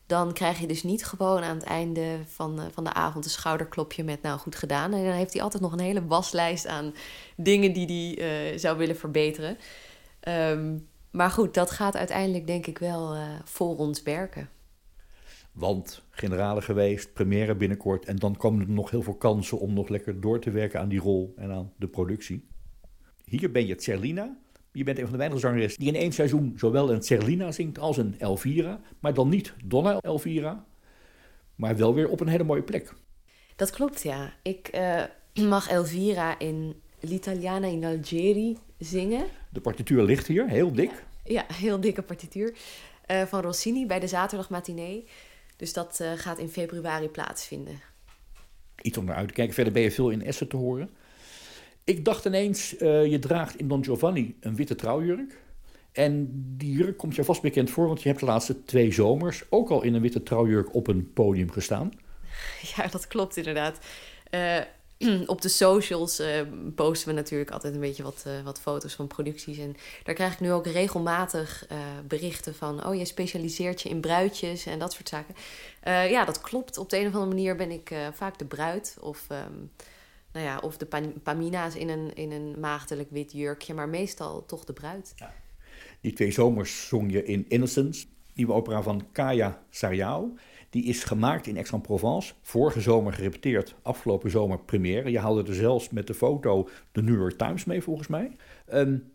dan 0.06 0.32
krijg 0.32 0.58
je 0.58 0.66
dus 0.66 0.82
niet 0.82 1.04
gewoon 1.04 1.42
aan 1.42 1.56
het 1.56 1.64
einde 1.64 2.18
van, 2.26 2.60
van 2.72 2.84
de 2.84 2.92
avond 2.92 3.24
een 3.24 3.30
schouderklopje 3.30 4.04
met 4.04 4.22
nou 4.22 4.38
goed 4.38 4.56
gedaan. 4.56 4.92
En 4.92 5.04
dan 5.04 5.12
heeft 5.12 5.32
hij 5.32 5.42
altijd 5.42 5.62
nog 5.62 5.72
een 5.72 5.80
hele 5.80 6.06
waslijst 6.06 6.66
aan 6.66 6.94
dingen 7.36 7.72
die 7.72 8.14
hij 8.20 8.58
zou 8.58 8.78
willen 8.78 8.96
verbeteren. 8.96 9.58
Um, 10.28 10.88
maar 11.10 11.30
goed, 11.30 11.54
dat 11.54 11.70
gaat 11.70 11.96
uiteindelijk 11.96 12.46
denk 12.46 12.66
ik 12.66 12.78
wel 12.78 13.14
uh, 13.14 13.22
voor 13.44 13.76
ons 13.76 14.02
werken. 14.02 14.48
Want 15.52 16.02
generale 16.10 16.62
geweest, 16.62 17.12
première 17.12 17.54
binnenkort. 17.54 18.04
En 18.04 18.16
dan 18.16 18.36
komen 18.36 18.60
er 18.60 18.72
nog 18.72 18.90
heel 18.90 19.02
veel 19.02 19.14
kansen 19.14 19.58
om 19.58 19.72
nog 19.72 19.88
lekker 19.88 20.20
door 20.20 20.40
te 20.40 20.50
werken 20.50 20.80
aan 20.80 20.88
die 20.88 21.00
rol 21.00 21.34
en 21.36 21.50
aan 21.50 21.72
de 21.76 21.88
productie. 21.88 22.48
Hier 23.24 23.50
ben 23.50 23.66
je 23.66 23.74
Cerlina. 23.82 24.38
Je 24.72 24.84
bent 24.84 24.96
een 24.98 25.02
van 25.02 25.12
de 25.12 25.18
weinige 25.18 25.40
zangeres 25.40 25.76
die 25.76 25.88
in 25.88 25.94
één 25.94 26.12
seizoen 26.12 26.52
zowel 26.56 26.92
een 26.92 27.02
Cerlina 27.02 27.52
zingt 27.52 27.78
als 27.78 27.96
een 27.96 28.14
Elvira. 28.18 28.80
Maar 29.00 29.14
dan 29.14 29.28
niet 29.28 29.54
Donna 29.64 30.00
Elvira, 30.00 30.66
maar 31.54 31.76
wel 31.76 31.94
weer 31.94 32.08
op 32.08 32.20
een 32.20 32.28
hele 32.28 32.44
mooie 32.44 32.62
plek. 32.62 32.94
Dat 33.56 33.70
klopt, 33.70 34.02
ja. 34.02 34.32
Ik 34.42 34.68
eh, 34.68 35.02
mag 35.48 35.68
Elvira 35.68 36.38
in 36.38 36.82
L'Italiana 37.00 37.66
in 37.66 37.84
Algeri 37.84 38.56
zingen. 38.78 39.24
De 39.48 39.60
partituur 39.60 40.02
ligt 40.02 40.26
hier, 40.26 40.48
heel 40.48 40.72
dik. 40.72 41.04
Ja, 41.24 41.44
heel 41.52 41.80
dikke 41.80 42.02
partituur. 42.02 42.54
Uh, 43.10 43.22
van 43.22 43.40
Rossini 43.40 43.86
bij 43.86 44.00
de 44.00 44.06
zaterdagmatinee. 44.06 45.06
Dus 45.56 45.72
dat 45.72 45.98
uh, 46.02 46.12
gaat 46.14 46.38
in 46.38 46.48
februari 46.48 47.08
plaatsvinden. 47.08 47.80
Iets 48.82 48.98
om 48.98 49.04
naar 49.04 49.16
uit 49.16 49.28
te 49.28 49.34
kijken. 49.34 49.54
Verder 49.54 49.72
ben 49.72 49.82
je 49.82 49.90
veel 49.90 50.10
in 50.10 50.22
Essen 50.22 50.48
te 50.48 50.56
horen. 50.56 50.90
Ik 51.84 52.04
dacht 52.04 52.24
ineens, 52.24 52.74
uh, 52.78 53.06
je 53.06 53.18
draagt 53.18 53.56
in 53.56 53.68
Don 53.68 53.84
Giovanni 53.84 54.36
een 54.40 54.56
witte 54.56 54.74
trouwjurk. 54.74 55.38
En 55.92 56.28
die 56.56 56.72
jurk 56.72 56.96
komt 56.96 57.14
je 57.14 57.24
vast 57.24 57.42
bekend 57.42 57.70
voor, 57.70 57.86
want 57.86 58.02
je 58.02 58.08
hebt 58.08 58.20
de 58.20 58.26
laatste 58.26 58.64
twee 58.64 58.92
zomers 58.92 59.44
ook 59.48 59.70
al 59.70 59.82
in 59.82 59.94
een 59.94 60.00
witte 60.00 60.22
trouwjurk 60.22 60.74
op 60.74 60.86
een 60.86 61.12
podium 61.12 61.50
gestaan. 61.50 61.90
Ja, 62.76 62.86
dat 62.86 63.06
klopt 63.06 63.36
inderdaad. 63.36 63.78
Op 65.26 65.40
de 65.40 65.48
socials 65.48 66.20
uh, 66.20 66.40
posten 66.74 67.08
we 67.08 67.14
natuurlijk 67.14 67.50
altijd 67.50 67.74
een 67.74 67.80
beetje 67.80 68.02
wat, 68.02 68.24
uh, 68.26 68.42
wat 68.44 68.60
foto's 68.60 68.94
van 68.94 69.06
producties. 69.06 69.58
En 69.58 69.76
daar 70.02 70.14
krijg 70.14 70.32
ik 70.32 70.40
nu 70.40 70.52
ook 70.52 70.66
regelmatig 70.66 71.66
uh, 71.72 71.78
berichten 72.08 72.54
van... 72.54 72.86
oh, 72.86 72.94
je 72.94 73.04
specialiseert 73.04 73.82
je 73.82 73.88
in 73.88 74.00
bruidjes 74.00 74.66
en 74.66 74.78
dat 74.78 74.92
soort 74.92 75.08
zaken. 75.08 75.34
ja, 76.10 76.24
dat 76.24 76.40
klopt. 76.40 76.78
Op 76.78 76.90
de 76.90 76.98
een 76.98 77.06
of 77.06 77.12
andere 77.12 77.34
manier 77.34 77.56
ben 77.56 77.70
ik 77.70 77.94
vaak 78.12 78.38
de 78.38 78.44
bruid. 78.44 78.96
Of, 79.00 79.26
um, 79.32 79.70
nou 80.32 80.46
ja, 80.46 80.58
of 80.58 80.76
de 80.76 80.86
Pamina's 81.22 81.74
in 81.74 81.88
een, 81.88 82.14
in 82.14 82.32
een 82.32 82.60
maagdelijk 82.60 83.10
wit 83.10 83.32
jurkje. 83.32 83.74
Maar 83.74 83.88
meestal 83.88 84.46
toch 84.46 84.64
de 84.64 84.72
bruid. 84.72 85.12
Ja. 85.16 85.34
Die 86.00 86.12
twee 86.12 86.30
zomers 86.30 86.88
zong 86.88 87.12
je 87.12 87.24
in 87.24 87.44
Innocence, 87.48 88.06
nieuwe 88.34 88.52
opera 88.52 88.82
van 88.82 89.06
Kaya 89.12 89.62
Sariao... 89.70 90.34
Die 90.70 90.84
is 90.84 91.04
gemaakt 91.04 91.46
in 91.46 91.56
Aix-en-Provence. 91.56 92.34
Vorige 92.42 92.80
zomer 92.80 93.12
gerepeteerd, 93.12 93.74
afgelopen 93.82 94.30
zomer 94.30 94.58
première. 94.58 95.10
Je 95.10 95.18
haalde 95.18 95.44
er 95.48 95.54
zelfs 95.54 95.90
met 95.90 96.06
de 96.06 96.14
foto 96.14 96.68
de 96.92 97.02
New 97.02 97.16
York 97.16 97.38
Times 97.38 97.64
mee, 97.64 97.82
volgens 97.82 98.08
mij. 98.08 98.36
Um, 98.72 99.10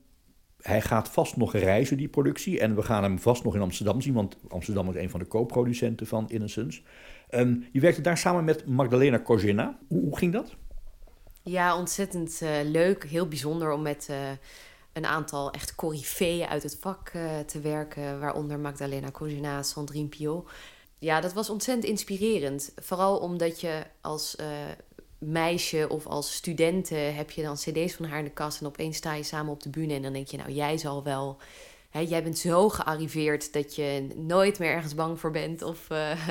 hij 0.61 0.81
gaat 0.81 1.09
vast 1.09 1.37
nog 1.37 1.53
reizen, 1.53 1.97
die 1.97 2.07
productie. 2.07 2.59
En 2.59 2.75
we 2.75 2.81
gaan 2.81 3.03
hem 3.03 3.19
vast 3.19 3.43
nog 3.43 3.55
in 3.55 3.61
Amsterdam 3.61 4.01
zien, 4.01 4.13
want 4.13 4.37
Amsterdam 4.47 4.89
is 4.89 4.95
een 4.95 5.09
van 5.09 5.19
de 5.19 5.27
co-producenten 5.27 6.07
van 6.07 6.29
Innocence. 6.29 6.81
Um, 7.29 7.65
je 7.71 7.79
werkte 7.79 8.01
daar 8.01 8.17
samen 8.17 8.43
met 8.43 8.65
Magdalena 8.65 9.17
Kozina. 9.17 9.77
Hoe, 9.87 10.17
ging 10.17 10.33
dat? 10.33 10.55
Ja, 11.41 11.77
ontzettend 11.77 12.39
uh, 12.43 12.49
leuk. 12.63 13.03
Heel 13.03 13.27
bijzonder 13.27 13.71
om 13.71 13.81
met 13.81 14.07
uh, 14.11 14.17
een 14.93 15.05
aantal 15.05 15.51
echt 15.51 15.75
coryfeeën 15.75 16.47
uit 16.47 16.63
het 16.63 16.77
vak 16.81 17.11
uh, 17.15 17.39
te 17.39 17.59
werken. 17.59 18.19
Waaronder 18.19 18.59
Magdalena 18.59 19.09
Kozina, 19.09 19.63
Sandrine 19.63 20.07
Pio 20.07 20.45
ja, 21.05 21.21
dat 21.21 21.33
was 21.33 21.49
ontzettend 21.49 21.87
inspirerend. 21.87 22.71
Vooral 22.75 23.17
omdat 23.17 23.61
je 23.61 23.83
als 24.01 24.35
uh, 24.39 24.47
meisje 25.17 25.89
of 25.89 26.05
als 26.05 26.33
studenten 26.33 27.15
heb 27.15 27.31
je 27.31 27.41
dan 27.41 27.55
cd's 27.55 27.93
van 27.93 28.05
haar 28.05 28.19
in 28.19 28.25
de 28.25 28.31
kast... 28.31 28.59
en 28.59 28.67
opeens 28.67 28.97
sta 28.97 29.13
je 29.13 29.23
samen 29.23 29.51
op 29.51 29.63
de 29.63 29.69
bühne 29.69 29.93
en 29.93 30.01
dan 30.01 30.13
denk 30.13 30.27
je... 30.27 30.37
nou, 30.37 30.51
jij 30.51 30.77
zal 30.77 31.03
wel... 31.03 31.37
Hè, 31.89 31.99
jij 31.99 32.23
bent 32.23 32.37
zo 32.37 32.69
gearriveerd 32.69 33.53
dat 33.53 33.75
je 33.75 34.07
nooit 34.15 34.59
meer 34.59 34.71
ergens 34.71 34.95
bang 34.95 35.19
voor 35.19 35.31
bent... 35.31 35.61
of 35.61 35.89
uh, 35.89 36.27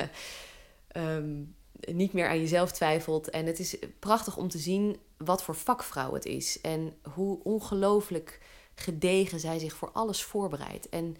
um, 0.97 1.55
niet 2.01 2.13
meer 2.13 2.27
aan 2.27 2.39
jezelf 2.39 2.71
twijfelt. 2.71 3.29
En 3.29 3.45
het 3.45 3.59
is 3.59 3.77
prachtig 3.99 4.37
om 4.37 4.49
te 4.49 4.57
zien 4.57 4.97
wat 5.17 5.43
voor 5.43 5.55
vakvrouw 5.55 6.13
het 6.13 6.25
is... 6.25 6.61
en 6.61 6.93
hoe 7.13 7.39
ongelooflijk 7.43 8.39
gedegen 8.75 9.39
zij 9.39 9.59
zich 9.59 9.73
voor 9.73 9.91
alles 9.91 10.23
voorbereidt. 10.23 10.89
En 10.89 11.17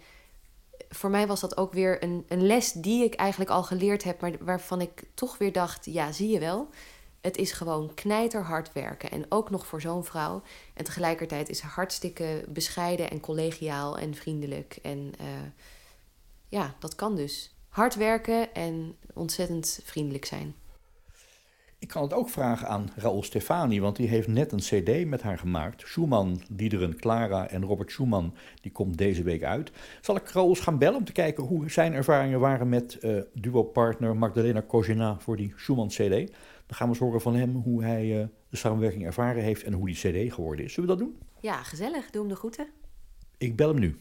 voor 0.88 1.10
mij 1.10 1.26
was 1.26 1.40
dat 1.40 1.56
ook 1.56 1.72
weer 1.72 2.02
een, 2.02 2.24
een 2.28 2.46
les 2.46 2.72
die 2.72 3.04
ik 3.04 3.14
eigenlijk 3.14 3.50
al 3.50 3.62
geleerd 3.62 4.04
heb, 4.04 4.20
maar 4.20 4.32
waarvan 4.40 4.80
ik 4.80 5.02
toch 5.14 5.38
weer 5.38 5.52
dacht: 5.52 5.84
ja, 5.84 6.12
zie 6.12 6.28
je 6.28 6.38
wel. 6.38 6.68
Het 7.20 7.36
is 7.36 7.52
gewoon 7.52 7.94
knijterhard 7.94 8.72
werken. 8.72 9.10
En 9.10 9.26
ook 9.28 9.50
nog 9.50 9.66
voor 9.66 9.80
zo'n 9.80 10.04
vrouw. 10.04 10.42
En 10.74 10.84
tegelijkertijd 10.84 11.48
is 11.48 11.58
ze 11.58 11.66
hartstikke 11.66 12.44
bescheiden 12.48 13.10
en 13.10 13.20
collegiaal 13.20 13.98
en 13.98 14.14
vriendelijk. 14.14 14.78
En 14.82 15.12
uh, 15.20 15.26
ja, 16.48 16.74
dat 16.78 16.94
kan 16.94 17.16
dus. 17.16 17.54
Hard 17.68 17.94
werken 17.94 18.54
en 18.54 18.96
ontzettend 19.14 19.80
vriendelijk 19.84 20.24
zijn. 20.24 20.54
Ik 21.78 21.88
kan 21.88 22.02
het 22.02 22.12
ook 22.12 22.28
vragen 22.28 22.68
aan 22.68 22.88
Raoul 22.96 23.22
Stefani, 23.22 23.80
want 23.80 23.96
die 23.96 24.08
heeft 24.08 24.28
net 24.28 24.52
een 24.52 24.58
cd 24.58 25.06
met 25.06 25.22
haar 25.22 25.38
gemaakt. 25.38 25.80
Schumann, 25.80 26.40
Diederen, 26.50 26.96
Clara 26.96 27.48
en 27.48 27.64
Robert 27.64 27.90
Schumann, 27.90 28.34
die 28.60 28.72
komt 28.72 28.98
deze 28.98 29.22
week 29.22 29.42
uit. 29.42 29.72
Zal 30.00 30.16
ik 30.16 30.28
Raoul 30.28 30.54
gaan 30.54 30.78
bellen 30.78 30.98
om 30.98 31.04
te 31.04 31.12
kijken 31.12 31.44
hoe 31.44 31.70
zijn 31.70 31.92
ervaringen 31.92 32.40
waren 32.40 32.68
met 32.68 32.98
uh, 33.02 33.22
duo-partner 33.32 34.16
Magdalena 34.16 34.60
Kozina 34.60 35.18
voor 35.18 35.36
die 35.36 35.52
Schumann-cd? 35.56 36.30
Dan 36.66 36.76
gaan 36.76 36.86
we 36.86 36.92
eens 36.92 37.02
horen 37.02 37.20
van 37.20 37.34
hem 37.34 37.54
hoe 37.54 37.84
hij 37.84 38.20
uh, 38.20 38.26
de 38.48 38.56
samenwerking 38.56 39.04
ervaren 39.04 39.42
heeft 39.42 39.62
en 39.62 39.72
hoe 39.72 39.86
die 39.86 39.94
cd 39.94 40.34
geworden 40.34 40.64
is. 40.64 40.72
Zullen 40.72 40.90
we 40.90 40.96
dat 40.96 41.06
doen? 41.06 41.18
Ja, 41.40 41.62
gezellig. 41.62 42.10
Doe 42.10 42.20
hem 42.20 42.30
de 42.30 42.36
groeten. 42.36 42.66
Ik 43.38 43.56
bel 43.56 43.68
hem 43.68 43.78
nu. 43.78 43.98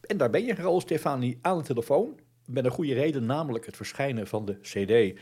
En 0.00 0.16
daar 0.16 0.30
ben 0.30 0.44
je, 0.44 0.54
Raoul 0.54 0.80
Stefani, 0.80 1.38
aan 1.42 1.58
de 1.58 1.64
telefoon 1.64 2.18
met 2.46 2.64
een 2.64 2.70
goede 2.70 2.94
reden, 2.94 3.26
namelijk 3.26 3.66
het 3.66 3.76
verschijnen 3.76 4.26
van 4.26 4.44
de 4.44 4.58
CD. 4.60 5.20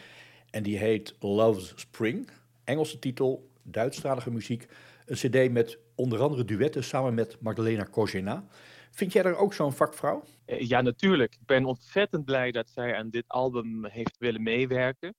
En 0.51 0.63
die 0.63 0.79
heet 0.79 1.15
Love's 1.19 1.73
Spring. 1.77 2.31
Engelse 2.65 2.99
titel, 2.99 3.51
Duitsstalige 3.63 4.31
muziek. 4.31 4.67
Een 5.07 5.17
CD 5.17 5.53
met 5.53 5.79
onder 5.95 6.21
andere 6.21 6.45
duetten 6.45 6.85
samen 6.85 7.15
met 7.15 7.41
Magdalena 7.41 7.85
Kozena. 7.85 8.45
Vind 8.91 9.13
jij 9.13 9.23
er 9.23 9.37
ook 9.37 9.55
zo'n 9.55 9.73
vakvrouw? 9.73 10.23
Eh, 10.45 10.61
ja, 10.61 10.81
natuurlijk. 10.81 11.35
Ik 11.35 11.47
ben 11.47 11.65
ontzettend 11.65 12.25
blij 12.25 12.51
dat 12.51 12.71
zij 12.71 12.97
aan 12.97 13.11
dit 13.11 13.25
album 13.27 13.85
heeft 13.87 14.17
willen 14.19 14.43
meewerken. 14.43 15.15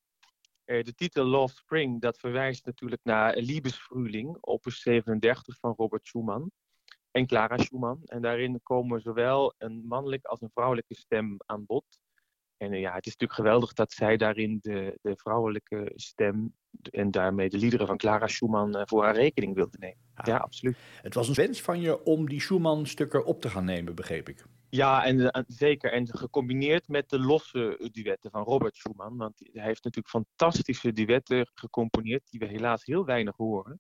Eh, 0.66 0.84
de 0.84 0.94
titel 0.94 1.24
Love 1.26 1.56
Spring, 1.56 2.02
dat 2.02 2.18
verwijst 2.18 2.66
natuurlijk 2.66 3.04
naar 3.04 3.38
Liebesfrühling, 3.38 4.38
opus 4.40 4.82
37 4.82 5.58
van 5.60 5.74
Robert 5.78 6.06
Schumann 6.06 6.52
en 7.12 7.28
Clara 7.28 7.58
Schumann. 7.58 8.02
En 8.06 8.22
daarin 8.22 8.60
komen 8.64 9.02
zowel 9.02 9.54
een 9.58 9.86
mannelijke 9.88 10.28
als 10.28 10.42
een 10.42 10.52
vrouwelijke 10.54 10.96
stem 10.96 11.38
aan 11.46 11.66
bod. 11.66 11.86
En 12.58 12.74
ja, 12.74 12.94
het 12.94 13.06
is 13.06 13.12
natuurlijk 13.12 13.40
geweldig 13.40 13.74
dat 13.74 13.92
zij 13.92 14.18
daarin 14.18 14.60
de, 14.62 14.98
de 15.02 15.16
vrouwelijke 15.16 15.92
stem 15.96 16.54
en 16.90 17.12
daarmee 17.12 17.50
de 17.50 17.58
liederen 17.58 17.88
van 17.88 17.98
Clara 17.98 18.28
Schumann 18.28 18.76
eh, 18.76 18.82
voor 18.86 19.04
haar 19.04 19.16
rekening 19.16 19.56
wilde 19.56 19.78
nemen. 19.80 19.98
Ja, 20.24 20.38
absoluut. 20.38 20.78
Het 21.02 21.14
was 21.14 21.28
een 21.28 21.34
wens 21.34 21.62
van 21.62 21.82
je 21.82 22.04
om 22.04 22.30
die 22.30 22.42
Schumann-stukken 22.42 23.26
op 23.26 23.42
te 23.42 23.50
gaan 23.50 23.66
nemen, 23.66 23.96
begreep 23.96 24.30
ik. 24.30 24.46
Ja, 24.70 25.06
en, 25.06 25.32
en, 25.32 25.46
zeker. 25.48 25.92
En 25.92 26.08
gecombineerd 26.08 26.88
met 26.88 27.10
de 27.10 27.20
losse 27.20 27.90
duetten 27.92 28.32
van 28.32 28.44
Robert 28.44 28.76
Schumann. 28.76 29.18
Want 29.18 29.34
hij 29.38 29.64
heeft 29.64 29.84
natuurlijk 29.84 30.10
fantastische 30.14 30.94
duetten 30.94 31.52
gecomponeerd 31.54 32.30
die 32.30 32.40
we 32.40 32.46
helaas 32.46 32.86
heel 32.86 33.06
weinig 33.06 33.36
horen. 33.36 33.80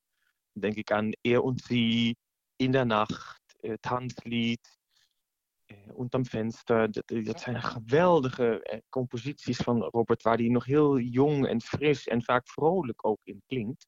Denk 0.54 0.76
ik 0.76 0.92
aan 0.92 1.12
Eer 1.22 1.42
und 1.42 1.62
Sie, 1.62 2.18
In 2.62 2.72
der 2.72 2.86
Nacht, 2.86 3.42
uh, 3.62 3.74
Tanzlied, 3.80 4.80
Unterm 5.98 6.26
Venster. 6.26 6.92
Dat, 6.92 7.26
dat 7.26 7.40
zijn 7.40 7.62
geweldige 7.62 8.84
composities 8.90 9.58
van 9.58 9.82
Robert, 9.82 10.22
waar 10.22 10.38
hij 10.38 10.48
nog 10.48 10.66
heel 10.66 11.00
jong 11.00 11.48
en 11.48 11.62
fris 11.62 12.08
en 12.08 12.24
vaak 12.24 12.48
vrolijk 12.48 13.06
ook 13.06 13.20
in 13.24 13.42
klinkt. 13.48 13.88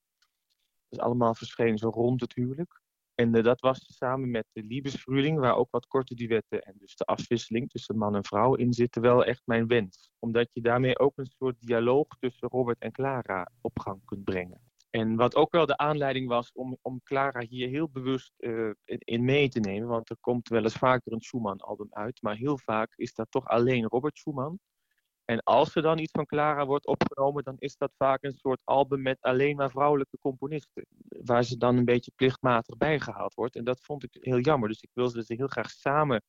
Dat 0.90 1.00
is 1.00 1.00
allemaal 1.00 1.36
verschenen 1.36 1.78
zo 1.78 1.90
rond 1.90 2.22
het 2.22 2.34
huwelijk. 2.34 2.82
En 3.16 3.32
dat 3.32 3.62
was 3.62 3.98
samen 3.98 4.32
met 4.32 4.46
de 4.52 4.64
Liebesfrühling, 4.64 5.40
waar 5.40 5.56
ook 5.56 5.72
wat 5.72 5.88
korte 5.88 6.16
duetten 6.16 6.62
en 6.62 6.74
dus 6.78 6.96
de 6.96 7.06
afwisseling 7.06 7.70
tussen 7.70 7.98
man 7.98 8.16
en 8.16 8.26
vrouw 8.26 8.56
in 8.56 8.74
zitten, 8.74 9.02
wel 9.02 9.26
echt 9.26 9.42
mijn 9.46 9.68
wens. 9.68 10.10
Omdat 10.20 10.50
je 10.54 10.62
daarmee 10.62 11.00
ook 11.00 11.18
een 11.18 11.32
soort 11.38 11.56
dialoog 11.60 12.08
tussen 12.20 12.50
Robert 12.50 12.80
en 12.80 12.92
Clara 12.92 13.50
op 13.62 13.80
gang 13.80 14.06
kunt 14.06 14.24
brengen. 14.24 14.73
En 14.96 15.16
wat 15.16 15.36
ook 15.36 15.52
wel 15.52 15.66
de 15.66 15.78
aanleiding 15.78 16.28
was 16.28 16.52
om, 16.52 16.78
om 16.82 17.02
Clara 17.04 17.40
hier 17.40 17.68
heel 17.68 17.90
bewust 17.90 18.34
uh, 18.38 18.72
in 18.86 19.26
mee 19.26 19.50
te 19.50 19.60
nemen. 19.60 19.88
Want 19.88 20.10
er 20.10 20.18
komt 20.20 20.50
wel 20.50 20.64
eens 20.64 20.78
vaker 20.78 21.12
een 21.12 21.22
Schumann-album 21.22 21.88
uit. 21.90 22.22
Maar 22.22 22.36
heel 22.36 22.58
vaak 22.58 22.94
is 22.96 23.14
dat 23.14 23.28
toch 23.30 23.46
alleen 23.46 23.88
Robert 23.88 24.18
Schumann. 24.18 24.60
En 25.26 25.44
als 25.44 25.76
er 25.76 25.82
dan 25.82 25.98
iets 25.98 26.12
van 26.12 26.26
Clara 26.26 26.66
wordt 26.66 26.88
opgenomen, 26.88 27.44
dan 27.44 27.56
is 27.58 27.78
dat 27.78 27.94
vaak 27.98 28.24
een 28.24 28.38
soort 28.38 28.62
album 28.64 29.02
met 29.02 29.22
alleen 29.22 29.56
maar 29.56 29.70
vrouwelijke 29.70 30.18
componisten. 30.20 30.86
Waar 31.08 31.44
ze 31.44 31.58
dan 31.58 31.78
een 31.78 31.86
beetje 31.86 32.12
plichtmatig 32.16 32.78
bijgehaald 32.78 33.34
wordt. 33.34 33.56
En 33.56 33.64
dat 33.64 33.82
vond 33.82 34.04
ik 34.04 34.18
heel 34.22 34.40
jammer. 34.40 34.70
Dus 34.70 34.82
ik 34.82 34.92
wilde 34.94 35.24
ze 35.24 35.34
heel 35.34 35.48
graag 35.48 35.70
samen 35.70 36.24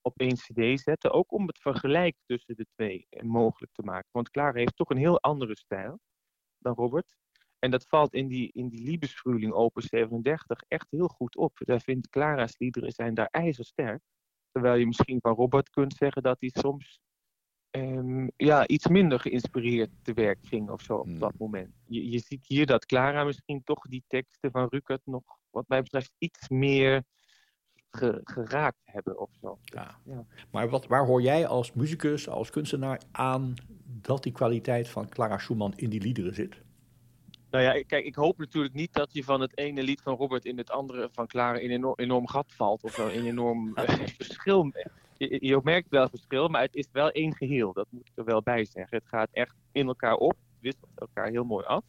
op 0.00 0.18
één 0.18 0.34
cd 0.34 0.80
zetten. 0.80 1.12
Ook 1.12 1.32
om 1.32 1.46
het 1.46 1.58
vergelijk 1.58 2.16
tussen 2.26 2.56
de 2.56 2.66
twee 2.74 3.06
mogelijk 3.20 3.72
te 3.72 3.82
maken. 3.82 4.08
Want 4.12 4.30
Clara 4.30 4.58
heeft 4.58 4.76
toch 4.76 4.90
een 4.90 4.96
heel 4.96 5.20
andere 5.20 5.56
stijl 5.56 6.00
dan 6.58 6.74
Robert. 6.74 7.16
En 7.58 7.70
dat 7.70 7.86
valt 7.86 8.14
in 8.14 8.28
die, 8.28 8.50
in 8.52 8.68
die 8.68 8.82
Liebesfrühling 8.82 9.52
Opus 9.52 9.86
37 9.86 10.60
echt 10.68 10.86
heel 10.90 11.08
goed 11.08 11.36
op. 11.36 11.58
Daar 11.64 11.80
vindt 11.80 12.08
Clara's 12.08 12.58
liederen 12.58 12.92
zijn 12.92 13.14
daar 13.14 13.28
ijzersterk. 13.30 14.02
Terwijl 14.52 14.74
je 14.78 14.86
misschien 14.86 15.20
van 15.20 15.34
Robert 15.34 15.70
kunt 15.70 15.94
zeggen 15.94 16.22
dat 16.22 16.36
hij 16.40 16.50
soms 16.52 17.00
ehm, 17.70 18.28
ja, 18.36 18.66
iets 18.66 18.86
minder 18.88 19.20
geïnspireerd 19.20 19.90
te 20.02 20.12
werk 20.12 20.38
ging 20.42 20.70
of 20.70 20.82
zo 20.82 20.94
op 20.96 21.04
Hmm. 21.06 21.18
dat 21.18 21.34
moment. 21.38 21.74
Je, 21.86 22.10
je 22.10 22.18
ziet 22.18 22.46
hier 22.46 22.66
dat 22.66 22.86
Clara 22.86 23.24
misschien 23.24 23.62
toch 23.64 23.82
die 23.86 24.04
teksten 24.06 24.50
van 24.50 24.66
Rukert 24.70 25.02
nog, 25.04 25.22
wat 25.50 25.68
mij 25.68 25.82
betreft, 25.82 26.12
iets 26.18 26.48
meer 26.48 27.02
ge- 27.90 28.20
geraakt 28.24 28.80
hebben 28.84 29.18
of 29.18 29.30
zo. 29.40 29.58
Ja. 29.64 30.00
Ja. 30.04 30.26
Maar 30.50 30.68
wat, 30.68 30.86
waar 30.86 31.06
hoor 31.06 31.22
jij 31.22 31.46
als 31.46 31.72
muzikus, 31.72 32.28
als 32.28 32.50
kunstenaar 32.50 33.00
aan 33.10 33.54
dat 33.84 34.22
die 34.22 34.32
kwaliteit 34.32 34.88
van 34.88 35.08
Clara 35.08 35.38
Schumann 35.38 35.72
in 35.76 35.90
die 35.90 36.00
liederen 36.00 36.34
zit? 36.34 36.62
Nou 37.50 37.64
ja, 37.64 37.82
kijk, 37.86 38.04
ik 38.04 38.14
hoop 38.14 38.38
natuurlijk 38.38 38.74
niet 38.74 38.92
dat 38.92 39.12
je 39.12 39.24
van 39.24 39.40
het 39.40 39.58
ene 39.58 39.82
lied 39.82 40.00
van 40.00 40.16
Robert 40.16 40.44
in 40.44 40.58
het 40.58 40.70
andere 40.70 41.08
van 41.12 41.26
Clara 41.26 41.60
een 41.60 41.70
enorm, 41.70 41.94
enorm 41.96 42.28
gat 42.28 42.52
valt. 42.52 42.82
Of 42.82 42.98
een 42.98 43.26
enorm 43.26 43.72
eh, 43.76 44.06
verschil. 44.16 44.72
Je, 45.16 45.38
je 45.40 45.60
merkt 45.62 45.88
wel 45.88 46.08
verschil, 46.08 46.48
maar 46.48 46.62
het 46.62 46.74
is 46.74 46.88
wel 46.92 47.10
één 47.10 47.34
geheel. 47.34 47.72
Dat 47.72 47.86
moet 47.90 48.08
ik 48.08 48.12
er 48.14 48.24
wel 48.24 48.42
bij 48.42 48.64
zeggen. 48.64 48.96
Het 48.96 49.08
gaat 49.08 49.28
echt 49.32 49.54
in 49.72 49.86
elkaar 49.86 50.14
op, 50.14 50.34
wisselt 50.60 50.90
elkaar 50.94 51.28
heel 51.28 51.44
mooi 51.44 51.64
af. 51.64 51.84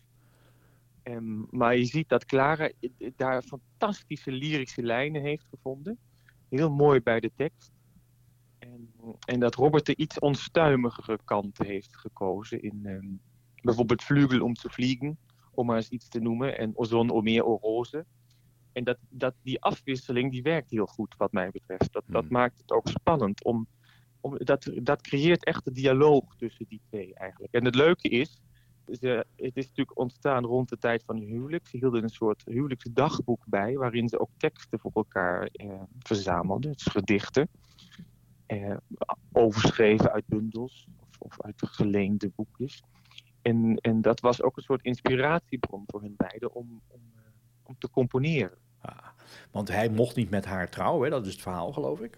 Ehm, 1.03 1.41
maar 1.49 1.75
je 1.77 1.85
ziet 1.85 2.09
dat 2.09 2.25
Clara 2.25 2.71
daar 3.15 3.41
fantastische 3.41 4.31
lyrische 4.31 4.83
lijnen 4.83 5.21
heeft 5.21 5.45
gevonden. 5.49 5.97
Heel 6.49 6.69
mooi 6.69 7.01
bij 7.01 7.19
de 7.19 7.31
tekst. 7.35 7.71
En, 8.59 8.93
en 9.25 9.39
dat 9.39 9.55
Robert 9.55 9.85
de 9.85 9.95
iets 9.95 10.19
onstuimigere 10.19 11.19
kant 11.25 11.57
heeft 11.57 11.97
gekozen 11.97 12.61
in 12.61 12.79
ehm, 12.83 13.07
bijvoorbeeld 13.61 14.03
Vlugel 14.03 14.41
om 14.41 14.53
te 14.53 14.69
vliegen 14.69 15.17
om 15.59 15.65
maar 15.65 15.75
eens 15.75 15.89
iets 15.89 16.07
te 16.07 16.19
noemen. 16.19 16.57
En 16.57 16.77
Ozon, 16.77 17.11
Omer, 17.11 17.45
Orose. 17.45 18.05
En 18.71 18.83
dat, 18.83 18.97
dat, 19.09 19.35
die 19.41 19.61
afwisseling 19.61 20.31
die 20.31 20.41
werkt 20.41 20.69
heel 20.69 20.85
goed 20.85 21.15
wat 21.17 21.31
mij 21.31 21.49
betreft. 21.49 21.93
Dat, 21.93 22.03
dat 22.07 22.23
Hmm. 22.23 22.31
maakt 22.31 22.57
het 22.57 22.71
ook 22.71 22.87
spannend. 22.87 23.43
Om, 23.43 23.67
om, 24.21 24.37
dat, 24.37 24.71
dat 24.81 25.01
creëert 25.01 25.45
echt 25.45 25.67
een 25.67 25.73
dialoog 25.73 26.35
tussen 26.35 26.65
die 26.69 26.81
twee 26.89 27.13
eigenlijk. 27.13 27.53
En 27.53 27.65
het 27.65 27.75
leuke 27.75 28.09
is, 28.09 28.41
ze, 28.91 29.25
het 29.35 29.57
is 29.57 29.67
natuurlijk 29.67 29.97
ontstaan 29.97 30.45
rond 30.45 30.69
de 30.69 30.77
tijd 30.77 31.03
van 31.05 31.17
hun 31.17 31.27
huwelijk. 31.27 31.67
Ze 31.67 31.77
hielden 31.77 32.03
een 32.03 32.09
soort 32.09 32.43
huwelijksdagboek 32.45 33.43
bij, 33.47 33.75
waarin 33.75 34.09
ze 34.09 34.19
ook 34.19 34.31
teksten 34.37 34.79
voor 34.79 34.91
elkaar 34.93 35.43
eh, 35.51 35.81
verzamelden. 35.99 36.71
Dus 36.71 36.83
gedichten. 36.83 37.49
Eh, 38.45 38.77
overschreven 39.31 40.11
uit 40.11 40.27
bundels 40.27 40.87
of, 40.99 41.07
of 41.19 41.41
uit 41.41 41.61
geleende 41.65 42.31
boekjes. 42.35 42.83
En, 43.49 43.75
en 43.75 44.01
dat 44.01 44.19
was 44.19 44.41
ook 44.41 44.57
een 44.57 44.63
soort 44.63 44.83
inspiratiebron 44.83 45.83
voor 45.87 46.01
hun 46.01 46.13
beiden 46.17 46.53
om, 46.53 46.81
om, 46.87 47.01
eh, 47.15 47.21
om 47.63 47.77
te 47.77 47.89
componeren. 47.89 48.57
Ah, 48.81 49.07
want 49.51 49.67
hij 49.67 49.89
mocht 49.89 50.15
niet 50.15 50.29
met 50.29 50.45
haar 50.45 50.69
trouwen, 50.69 51.03
hè? 51.03 51.09
dat 51.09 51.25
is 51.25 51.31
het 51.31 51.41
verhaal 51.41 51.71
geloof 51.71 52.01
ik. 52.01 52.17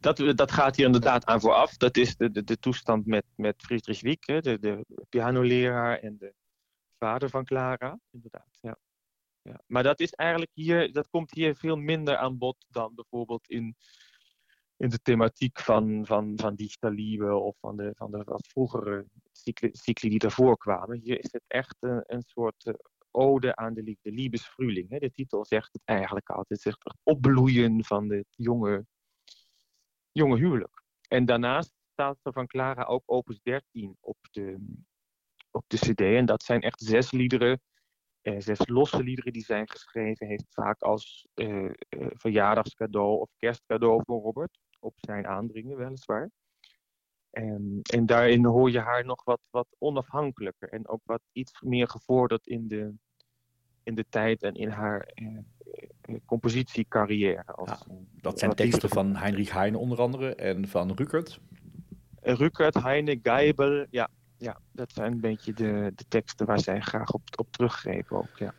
Dat, 0.00 0.36
dat 0.36 0.52
gaat 0.52 0.76
hier 0.76 0.86
inderdaad 0.86 1.24
aan 1.24 1.40
vooraf. 1.40 1.76
Dat 1.76 1.96
is 1.96 2.16
de, 2.16 2.30
de, 2.30 2.44
de 2.44 2.58
toestand 2.58 3.06
met, 3.06 3.24
met 3.34 3.54
Friedrich 3.62 4.00
Wieck, 4.00 4.26
hè, 4.26 4.40
de, 4.40 4.58
de 4.58 4.84
pianoleraar 5.08 5.98
en 5.98 6.16
de 6.18 6.34
vader 6.98 7.30
van 7.30 7.44
Clara. 7.44 7.98
Inderdaad, 8.10 8.58
ja. 8.60 8.78
ja. 9.42 9.60
Maar 9.66 9.82
dat 9.82 10.00
is 10.00 10.12
eigenlijk 10.12 10.50
hier, 10.54 10.92
dat 10.92 11.08
komt 11.08 11.30
hier 11.30 11.56
veel 11.56 11.76
minder 11.76 12.16
aan 12.16 12.38
bod 12.38 12.66
dan 12.68 12.94
bijvoorbeeld 12.94 13.48
in, 13.48 13.76
in 14.80 14.88
de 14.88 15.02
thematiek 15.02 15.60
van, 15.60 16.06
van, 16.06 16.32
van 16.36 16.56
of 17.42 17.56
van 17.58 17.76
de, 17.76 17.92
van 17.94 18.10
de 18.10 18.22
wat 18.24 18.46
vroegere 18.46 19.06
cycli, 19.72 20.08
die 20.08 20.18
daarvoor 20.18 20.56
kwamen. 20.56 21.00
Hier 21.02 21.18
is 21.18 21.32
het 21.32 21.44
echt 21.46 21.76
een, 21.80 22.02
een 22.06 22.22
soort 22.22 22.64
eh, 22.64 22.74
ode 23.10 23.56
aan 23.56 23.74
de 23.74 23.82
liefde, 23.82 24.10
Liebesfrühling. 24.10 24.90
Hè. 24.90 24.98
De 24.98 25.10
titel 25.10 25.44
zegt 25.44 25.72
het 25.72 25.82
eigenlijk 25.84 26.28
altijd. 26.28 26.48
Het 26.48 26.60
zegt 26.60 26.84
het 26.84 26.96
opbloeien 27.02 27.84
van 27.84 28.10
het 28.10 28.26
jonge, 28.30 28.86
jonge 30.12 30.36
huwelijk. 30.36 30.82
En 31.08 31.24
daarnaast 31.24 31.72
staat 31.92 32.18
er 32.22 32.32
van 32.32 32.46
Clara 32.46 32.84
ook 32.84 33.02
opus 33.06 33.40
13 33.42 33.96
op 34.00 34.16
de, 34.30 34.76
op 35.50 35.64
de 35.66 35.76
cd. 35.76 36.00
En 36.00 36.26
dat 36.26 36.42
zijn 36.42 36.60
echt 36.60 36.80
zes 36.80 37.10
liederen, 37.10 37.60
eh, 38.20 38.34
zes 38.38 38.68
losse 38.68 39.02
liederen 39.02 39.32
die 39.32 39.44
zijn 39.44 39.70
geschreven. 39.70 40.26
Heeft 40.26 40.46
vaak 40.48 40.82
als 40.82 41.28
eh, 41.34 41.64
eh, 41.64 41.72
verjaardagscadeau 42.12 43.20
of 43.20 43.30
kerstcadeau 43.36 44.02
voor 44.04 44.22
Robert. 44.22 44.58
Op 44.80 44.94
zijn 44.96 45.26
aandringen 45.26 45.76
weliswaar. 45.76 46.30
En, 47.30 47.80
en 47.82 48.06
daarin 48.06 48.44
hoor 48.44 48.70
je 48.70 48.78
haar 48.78 49.04
nog 49.04 49.24
wat, 49.24 49.40
wat 49.50 49.66
onafhankelijker. 49.78 50.68
En 50.68 50.88
ook 50.88 51.00
wat 51.04 51.22
iets 51.32 51.60
meer 51.60 51.88
gevorderd 51.88 52.46
in 52.46 52.68
de, 52.68 52.94
in 53.82 53.94
de 53.94 54.04
tijd 54.08 54.42
en 54.42 54.54
in 54.54 54.68
haar 54.68 55.00
eh, 55.00 55.26
eh, 56.00 56.16
compositiecarrière. 56.26 57.44
Als, 57.44 57.68
Ja, 57.68 57.78
eh, 57.88 57.96
Dat 58.20 58.38
zijn 58.38 58.54
teksten 58.54 58.88
van 58.88 59.16
Heinrich 59.16 59.52
Heine 59.52 59.78
onder 59.78 60.00
andere 60.00 60.34
en 60.34 60.68
van 60.68 60.92
Rukert. 60.92 61.40
Eh, 62.20 62.34
Rückert, 62.34 62.74
Heine, 62.74 63.18
Geibel, 63.22 63.86
ja, 63.90 64.08
ja, 64.36 64.60
dat 64.72 64.92
zijn 64.92 65.12
een 65.12 65.20
beetje 65.20 65.52
de, 65.52 65.92
de 65.94 66.04
teksten 66.08 66.46
waar 66.46 66.60
zij 66.60 66.80
graag 66.80 67.12
op, 67.12 67.22
op 67.36 67.52
teruggrepen 67.52 68.16
ook, 68.16 68.38
ja. 68.38 68.54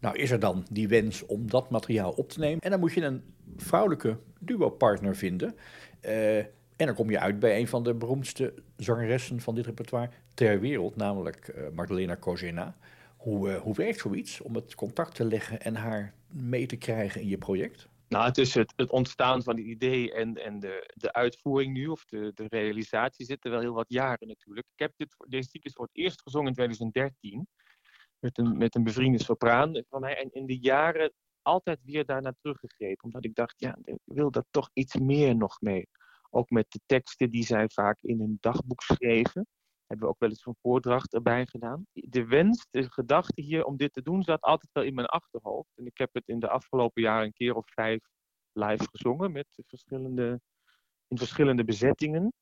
Nou 0.00 0.18
is 0.18 0.30
er 0.30 0.40
dan 0.40 0.66
die 0.70 0.88
wens 0.88 1.26
om 1.26 1.50
dat 1.50 1.70
materiaal 1.70 2.10
op 2.10 2.28
te 2.28 2.38
nemen. 2.38 2.60
En 2.60 2.70
dan 2.70 2.80
moet 2.80 2.92
je 2.92 3.02
een 3.02 3.34
vrouwelijke 3.56 4.18
duo-partner 4.38 5.16
vinden. 5.16 5.56
Eh, 6.00 6.38
en 6.76 6.86
dan 6.86 6.94
kom 6.94 7.10
je 7.10 7.20
uit 7.20 7.38
bij 7.38 7.58
een 7.58 7.68
van 7.68 7.84
de 7.84 7.94
beroemdste 7.94 8.54
zangeressen 8.76 9.40
van 9.40 9.54
dit 9.54 9.66
repertoire 9.66 10.10
ter 10.34 10.60
wereld, 10.60 10.96
namelijk 10.96 11.48
eh, 11.48 11.68
Magdalena 11.74 12.14
Kozena. 12.14 12.76
Hoe, 13.16 13.50
eh, 13.50 13.60
hoe 13.60 13.74
werkt 13.74 14.00
zoiets 14.00 14.40
om 14.40 14.54
het 14.54 14.74
contact 14.74 15.14
te 15.14 15.24
leggen 15.24 15.60
en 15.60 15.76
haar 15.76 16.14
mee 16.26 16.66
te 16.66 16.76
krijgen 16.76 17.20
in 17.20 17.28
je 17.28 17.38
project? 17.38 17.88
Nou, 18.08 18.26
het 18.26 18.38
is 18.38 18.54
het, 18.54 18.72
het 18.76 18.90
ontstaan 18.90 19.42
van 19.42 19.56
het 19.56 19.64
idee 19.64 20.12
en, 20.12 20.44
en 20.44 20.60
de, 20.60 20.92
de 20.94 21.12
uitvoering 21.12 21.72
nu, 21.72 21.86
of 21.86 22.04
de, 22.04 22.30
de 22.34 22.46
realisatie, 22.48 23.24
zitten 23.24 23.50
wel 23.50 23.60
heel 23.60 23.74
wat 23.74 23.88
jaren 23.88 24.28
natuurlijk. 24.28 24.66
Ik 24.72 24.78
heb 24.78 24.92
dit, 24.96 25.16
deze 25.28 25.48
cyclus 25.48 25.72
voor 25.72 25.84
het 25.84 25.96
eerst 25.96 26.22
gezongen 26.22 26.48
in 26.48 26.54
2013, 26.54 27.46
met 28.18 28.38
een, 28.38 28.56
met 28.56 28.74
een 28.74 28.84
bevriende 28.84 29.22
sopraan 29.22 29.84
van 29.88 30.00
mij. 30.00 30.16
En 30.16 30.32
in 30.32 30.46
de 30.46 30.58
jaren 30.58 31.12
altijd 31.46 31.80
weer 31.84 32.04
daarnaar 32.04 32.34
teruggegrepen, 32.40 33.04
omdat 33.04 33.24
ik 33.24 33.34
dacht, 33.34 33.60
ja, 33.60 33.78
ik 33.84 33.98
wil 34.04 34.30
daar 34.30 34.46
toch 34.50 34.70
iets 34.72 34.94
meer 34.94 35.36
nog 35.36 35.60
mee. 35.60 35.88
Ook 36.30 36.50
met 36.50 36.66
de 36.68 36.80
teksten 36.86 37.30
die 37.30 37.44
zij 37.44 37.68
vaak 37.68 37.98
in 38.02 38.20
een 38.20 38.36
dagboek 38.40 38.82
schreven. 38.82 39.46
Hebben 39.86 40.06
we 40.06 40.12
ook 40.12 40.18
wel 40.18 40.28
eens 40.28 40.46
een 40.46 40.56
voordracht 40.60 41.14
erbij 41.14 41.46
gedaan. 41.46 41.86
De 41.92 42.26
wens, 42.26 42.66
de 42.70 42.90
gedachte 42.90 43.42
hier 43.42 43.64
om 43.64 43.76
dit 43.76 43.92
te 43.92 44.02
doen, 44.02 44.22
zat 44.22 44.40
altijd 44.40 44.72
wel 44.72 44.84
in 44.84 44.94
mijn 44.94 45.06
achterhoofd. 45.06 45.70
En 45.76 45.86
ik 45.86 45.98
heb 45.98 46.14
het 46.14 46.28
in 46.28 46.38
de 46.38 46.48
afgelopen 46.48 47.02
jaren 47.02 47.26
een 47.26 47.32
keer 47.32 47.54
of 47.54 47.66
vijf 47.72 48.00
live 48.52 48.88
gezongen 48.90 49.32
met 49.32 49.46
verschillende, 49.66 50.40
in 51.08 51.18
verschillende 51.18 51.64
bezettingen. 51.64 52.32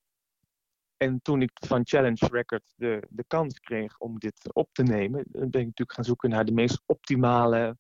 En 0.97 1.23
toen 1.23 1.43
ik 1.43 1.51
van 1.67 1.87
Challenge 1.87 2.29
Records 2.31 2.73
de, 2.77 3.07
de 3.11 3.25
kans 3.27 3.61
kreeg 3.61 3.99
om 3.99 4.19
dit 4.19 4.55
op 4.55 4.69
te 4.73 4.83
nemen, 4.83 5.25
ben 5.31 5.45
ik 5.45 5.53
natuurlijk 5.53 5.93
gaan 5.93 6.05
zoeken 6.05 6.31
naar 6.31 6.45
de 6.45 6.53
meest 6.53 6.83
optimale 6.87 7.59
eh, 7.67 7.73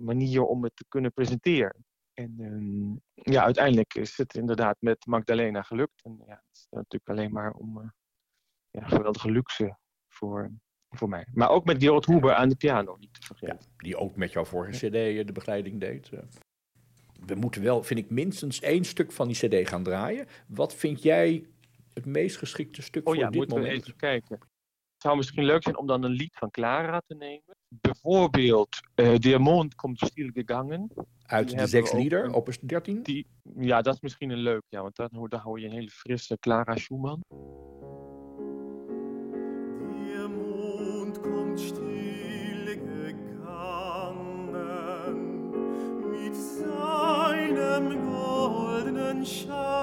manier 0.00 0.42
om 0.42 0.62
het 0.64 0.76
te 0.76 0.84
kunnen 0.88 1.12
presenteren. 1.12 1.84
En 2.14 2.34
ehm, 2.40 3.32
ja, 3.34 3.42
uiteindelijk 3.44 3.94
is 3.94 4.16
het 4.16 4.34
inderdaad 4.34 4.76
met 4.80 5.06
Magdalena 5.06 5.62
gelukt. 5.62 6.04
En 6.04 6.22
ja, 6.26 6.34
het 6.34 6.56
is 6.56 6.66
natuurlijk 6.70 7.08
alleen 7.08 7.32
maar 7.32 7.52
om 7.52 7.80
eh, 7.80 7.88
ja, 8.70 8.86
geweldige 8.86 9.30
luxe 9.30 9.78
voor, 10.08 10.50
voor 10.88 11.08
mij. 11.08 11.26
Maar 11.32 11.50
ook 11.50 11.64
met 11.64 11.82
Gerald 11.82 12.06
Huber 12.06 12.34
aan 12.34 12.48
de 12.48 12.56
piano, 12.56 12.96
niet 12.96 13.14
te 13.14 13.26
vergeten. 13.26 13.58
Ja, 13.60 13.72
die 13.76 13.96
ook 13.96 14.16
met 14.16 14.32
jouw 14.32 14.44
vorige 14.44 14.86
cd 14.88 14.94
eh, 14.94 15.26
de 15.26 15.32
begeleiding 15.32 15.80
deed. 15.80 16.08
eh. 16.12 16.22
We 17.26 17.34
moeten 17.34 17.62
wel, 17.62 17.82
vind 17.82 18.00
ik, 18.00 18.10
minstens 18.10 18.60
één 18.60 18.84
stuk 18.84 19.12
van 19.12 19.28
die 19.28 19.36
cd 19.48 19.68
gaan 19.68 19.82
draaien. 19.82 20.26
Wat 20.48 20.74
vind 20.74 21.02
jij 21.02 21.46
het 21.94 22.06
meest 22.06 22.36
geschikte 22.36 22.82
stuk 22.82 23.08
Oh 23.08 23.14
voor 23.14 23.22
ja, 23.22 23.28
dit 23.30 23.36
moeten 23.36 23.56
we 23.56 23.62
moment? 23.62 23.82
even 23.82 23.96
kijken. 23.96 24.38
Het 24.98 25.06
zou 25.06 25.18
misschien 25.18 25.44
leuk 25.44 25.62
zijn 25.62 25.78
om 25.78 25.86
dan 25.86 26.02
een 26.02 26.10
lied 26.10 26.34
van 26.34 26.50
Clara 26.50 27.02
te 27.06 27.14
nemen. 27.14 27.56
Bijvoorbeeld 27.68 28.80
uh, 28.94 29.16
Der 29.16 29.40
Mond 29.40 29.74
komt 29.74 29.98
stil 29.98 30.30
gegangen. 30.34 30.90
Uit 31.22 31.48
Die 31.48 31.56
de 31.56 31.66
zes 31.66 31.92
lieder, 31.92 32.34
opus 32.34 32.58
13? 32.58 33.02
Die, 33.02 33.26
ja, 33.58 33.82
dat 33.82 33.94
is 33.94 34.00
misschien 34.00 34.30
een 34.30 34.38
leuk, 34.38 34.62
ja, 34.68 34.82
want 34.82 34.96
dan 34.96 35.08
hoor, 35.12 35.28
dan 35.28 35.40
hoor 35.40 35.60
je 35.60 35.66
een 35.66 35.72
hele 35.72 35.90
frisse 35.90 36.38
Clara 36.38 36.76
Schumann. 36.76 37.20
Der 40.04 40.30
Mond 40.30 41.20
kommt 41.20 41.60
still 41.60 42.66
gegangen 42.66 43.20
mit 46.10 46.36
seinem 46.36 48.08
goldenen 48.08 49.26
Schein. 49.26 49.77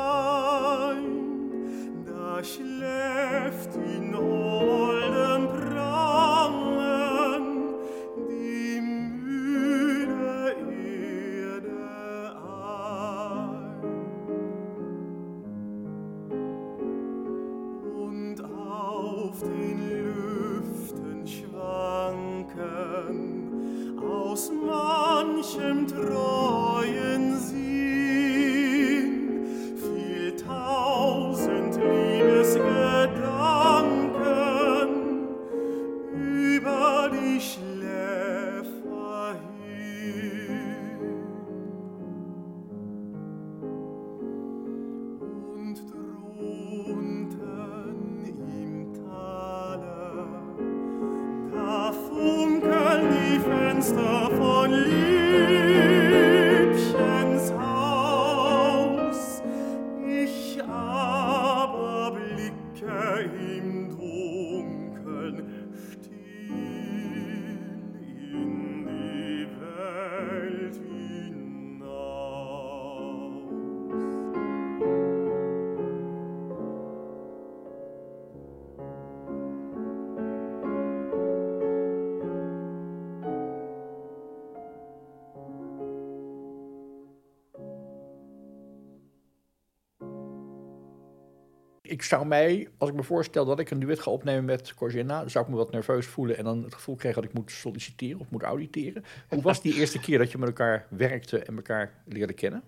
Ik 91.96 92.04
zou 92.04 92.26
mij, 92.26 92.70
als 92.78 92.90
ik 92.90 92.96
me 92.96 93.04
voorstel 93.04 93.46
dat 93.46 93.60
ik 93.60 93.70
een 93.70 93.80
duet 93.80 94.00
ga 94.00 94.12
opnemen 94.12 94.46
met 94.46 94.74
Corgina, 94.74 95.28
zou 95.28 95.46
ik 95.46 95.52
me 95.52 95.58
wat 95.58 95.72
nerveus 95.72 96.06
voelen 96.06 96.38
en 96.38 96.44
dan 96.44 96.64
het 96.64 96.74
gevoel 96.74 96.96
krijgen 96.96 97.22
dat 97.22 97.32
ik 97.32 97.38
moet 97.38 97.52
solliciteren 97.52 98.20
of 98.20 98.30
moet 98.30 98.44
auditeren. 98.44 99.04
Hoe 99.30 99.42
was 99.42 99.62
die 99.62 99.74
eerste 99.74 100.00
keer 100.00 100.18
dat 100.18 100.32
je 100.32 100.38
met 100.38 100.48
elkaar 100.48 100.88
werkte 100.90 101.40
en 101.40 101.56
elkaar 101.56 102.04
leerde 102.06 102.34
kennen? 102.34 102.64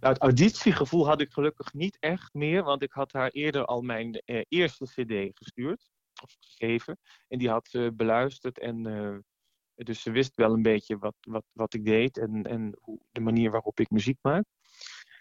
Nou, 0.00 0.12
het 0.12 0.22
auditiegevoel 0.22 1.06
had 1.06 1.20
ik 1.20 1.32
gelukkig 1.32 1.72
niet 1.72 1.96
echt 2.00 2.34
meer, 2.34 2.62
want 2.62 2.82
ik 2.82 2.92
had 2.92 3.12
haar 3.12 3.30
eerder 3.30 3.64
al 3.64 3.82
mijn 3.82 4.12
eh, 4.24 4.42
eerste 4.48 4.84
CD 4.84 5.38
gestuurd, 5.38 5.90
of 6.22 6.36
gegeven. 6.40 6.98
En 7.28 7.38
die 7.38 7.48
had 7.48 7.68
ze 7.68 7.92
beluisterd 7.96 8.58
en 8.58 8.86
eh, 8.86 9.16
dus 9.84 10.02
ze 10.02 10.10
wist 10.10 10.36
wel 10.36 10.52
een 10.52 10.62
beetje 10.62 10.98
wat, 10.98 11.16
wat, 11.20 11.44
wat 11.52 11.74
ik 11.74 11.84
deed 11.84 12.18
en, 12.18 12.42
en 12.42 12.78
hoe, 12.80 13.00
de 13.12 13.20
manier 13.20 13.50
waarop 13.50 13.80
ik 13.80 13.90
muziek 13.90 14.18
maak. 14.22 14.44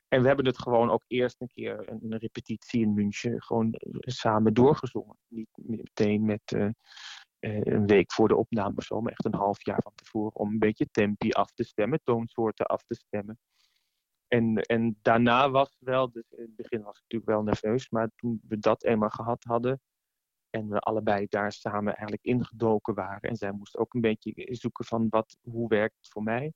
En 0.08 0.22
we 0.22 0.28
hebben 0.28 0.46
het 0.46 0.60
gewoon 0.60 0.90
ook 0.92 1.04
eerst 1.08 1.42
een 1.42 1.48
keer 1.48 1.90
een, 1.90 2.18
repetitie 2.18 2.82
in 2.82 2.94
München 2.94 3.42
gewoon 3.42 3.74
eh, 3.74 3.92
samen 4.00 4.54
doorgezongen. 4.54 5.18
Niet 5.28 5.50
meteen 5.54 6.26
met 6.26 6.42
eh, 6.46 6.66
eh, 7.40 7.62
een 7.64 7.88
week 7.88 8.12
voor 8.12 8.28
de 8.28 8.36
opname 8.36 8.76
of 8.76 8.84
zo, 8.84 9.02
maar 9.02 9.12
echt 9.12 9.26
een 9.26 9.36
half 9.36 9.66
jaar 9.66 9.82
van 9.82 9.96
tevoren 9.96 10.36
om 10.36 10.50
een 10.50 10.60
beetje 10.60 10.88
tempi 10.92 11.32
af 11.32 11.52
te 11.52 11.64
stemmen, 11.64 12.00
toonsoorten 12.04 12.66
af 12.66 12.84
te 12.84 12.96
stemmen. 12.96 13.40
En, 14.28 14.56
en 14.56 15.00
daarna 15.02 15.50
was 15.50 15.76
wel, 15.80 16.12
dus 16.12 16.30
in 16.30 16.44
het 16.44 16.56
begin 16.56 16.82
was 16.82 16.96
ik 16.96 17.02
natuurlijk 17.02 17.32
wel 17.32 17.44
nerveus, 17.44 17.90
maar 17.90 18.10
toen 18.16 18.42
we 18.48 18.60
dat 18.60 18.84
eenmaal 18.84 19.10
gehad 19.10 19.44
hadden 19.44 19.82
en 20.50 20.70
we 20.70 20.80
allebei 20.80 21.26
daar 21.30 21.52
samen 21.52 21.96
eigenlijk 21.96 22.24
ingedoken 22.24 22.94
waren 22.94 23.30
en 23.30 23.36
zij 23.36 23.52
moest 23.52 23.78
ook 23.78 23.94
een 23.94 24.02
beetje 24.02 24.48
zoeken 24.56 24.86
van 24.86 25.10
wat, 25.10 25.38
hoe 25.42 25.68
werkt 25.68 25.98
het 25.98 26.08
voor 26.10 26.24
mij 26.24 26.54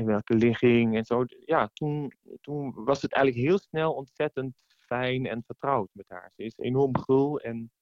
in 0.00 0.06
welke 0.06 0.34
ligging 0.34 0.96
en 0.96 1.04
zo. 1.04 1.24
Ja, 1.44 1.70
toen, 1.72 2.12
toen 2.40 2.84
was 2.84 3.02
het 3.02 3.12
eigenlijk 3.12 3.46
heel 3.46 3.58
snel 3.58 3.92
ontzettend 3.92 4.54
fijn 4.78 5.26
en 5.26 5.42
vertrouwd 5.46 5.88
met 5.92 6.08
haar. 6.08 6.32
Ze 6.36 6.42
is 6.42 6.56
enorm 6.56 6.98
gul 6.98 7.40
en, 7.40 7.72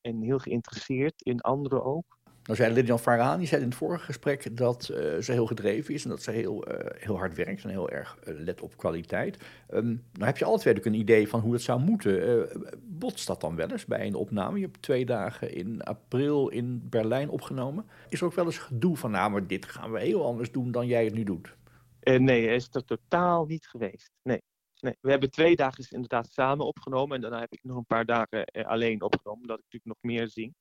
en 0.00 0.22
heel 0.22 0.38
geïnteresseerd 0.38 1.22
in 1.22 1.40
anderen 1.40 1.84
ook. 1.84 2.18
Nou 2.44 2.56
zei 2.56 2.72
Lilian 2.72 2.98
Farahani 2.98 3.46
zei 3.46 3.62
in 3.62 3.68
het 3.68 3.76
vorige 3.76 4.04
gesprek 4.04 4.56
dat 4.56 4.88
eh, 4.88 5.18
ze 5.20 5.32
heel 5.32 5.46
gedreven 5.46 5.94
is 5.94 6.04
en 6.04 6.10
dat 6.10 6.22
ze 6.22 6.30
heel, 6.30 6.64
eh, 6.64 7.02
heel 7.02 7.16
hard 7.16 7.34
werkt 7.34 7.64
en 7.64 7.70
heel 7.70 7.90
erg 7.90 8.18
eh, 8.24 8.34
let 8.36 8.60
op 8.60 8.76
kwaliteit. 8.76 9.36
Ehm, 9.68 9.86
nou 9.86 10.24
heb 10.24 10.36
je 10.36 10.56
twee 10.58 10.76
ook 10.76 10.84
een 10.84 10.94
idee 10.94 11.28
van 11.28 11.40
hoe 11.40 11.52
het 11.52 11.62
zou 11.62 11.80
moeten. 11.80 12.48
Botst 12.82 13.26
dat 13.26 13.40
dan 13.40 13.56
wel 13.56 13.68
eens 13.68 13.84
bij 13.84 14.06
een 14.06 14.14
opname? 14.14 14.58
Je 14.58 14.64
hebt 14.64 14.82
twee 14.82 15.04
dagen 15.04 15.54
in 15.54 15.82
april 15.82 16.48
in 16.48 16.88
Berlijn 16.88 17.28
opgenomen. 17.28 17.86
Is 18.08 18.20
er 18.20 18.26
ook 18.26 18.34
wel 18.34 18.44
eens 18.44 18.58
gedoe 18.58 18.96
van, 18.96 19.10
nou 19.10 19.30
maar 19.30 19.46
dit 19.46 19.64
gaan 19.64 19.92
we 19.92 20.00
heel 20.00 20.26
anders 20.26 20.52
doen 20.52 20.70
dan 20.70 20.86
jij 20.86 21.04
het 21.04 21.14
nu 21.14 21.24
doet? 21.24 21.56
Nee, 22.00 22.46
is 22.46 22.68
er 22.72 22.84
totaal 22.84 23.44
niet 23.46 23.66
geweest. 23.66 24.10
Nee. 24.22 24.42
nee. 24.80 24.96
We 25.00 25.10
hebben 25.10 25.30
twee 25.30 25.56
dagen 25.56 25.86
inderdaad 25.90 26.28
samen 26.32 26.66
opgenomen 26.66 27.16
en 27.16 27.22
daarna 27.22 27.40
heb 27.40 27.52
ik 27.52 27.60
nog 27.62 27.76
een 27.76 27.86
paar 27.86 28.04
dagen 28.04 28.44
alleen 28.44 29.02
opgenomen, 29.02 29.40
omdat 29.40 29.58
ik 29.58 29.64
natuurlijk 29.64 30.00
nog 30.02 30.12
meer 30.12 30.28
zing. 30.28 30.54